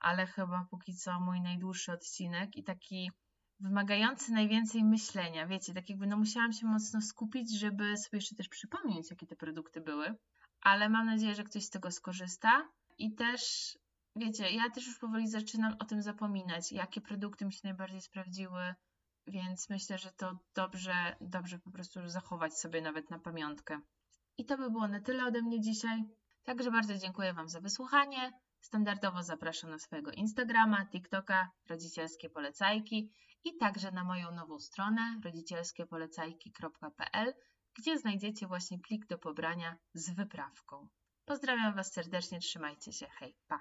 [0.02, 3.12] ale chyba póki co mój najdłuższy odcinek i taki
[3.60, 5.48] wymagający najwięcej myślenia.
[5.48, 9.36] Wiecie, tak jakby no musiałam się mocno skupić, żeby sobie jeszcze też przypomnieć, jakie te
[9.36, 10.16] produkty były.
[10.62, 12.70] Ale mam nadzieję, że ktoś z tego skorzysta.
[12.98, 13.78] I też
[14.16, 18.76] wiecie, ja też już powoli zaczynam o tym zapominać, jakie produkty mi się najbardziej sprawdziły,
[19.28, 23.80] więc myślę, że to dobrze, dobrze po prostu zachować sobie nawet na pamiątkę.
[24.38, 26.04] I to by było na tyle ode mnie dzisiaj.
[26.44, 28.32] Także bardzo dziękuję Wam za wysłuchanie.
[28.62, 33.12] Standardowo zapraszam na swojego Instagrama, TikToka, rodzicielskie polecajki
[33.44, 37.34] i także na moją nową stronę rodzicielskiepolecajki.pl,
[37.78, 40.88] gdzie znajdziecie właśnie plik do pobrania z wyprawką.
[41.26, 43.60] Pozdrawiam Was serdecznie, trzymajcie się, hej, pa!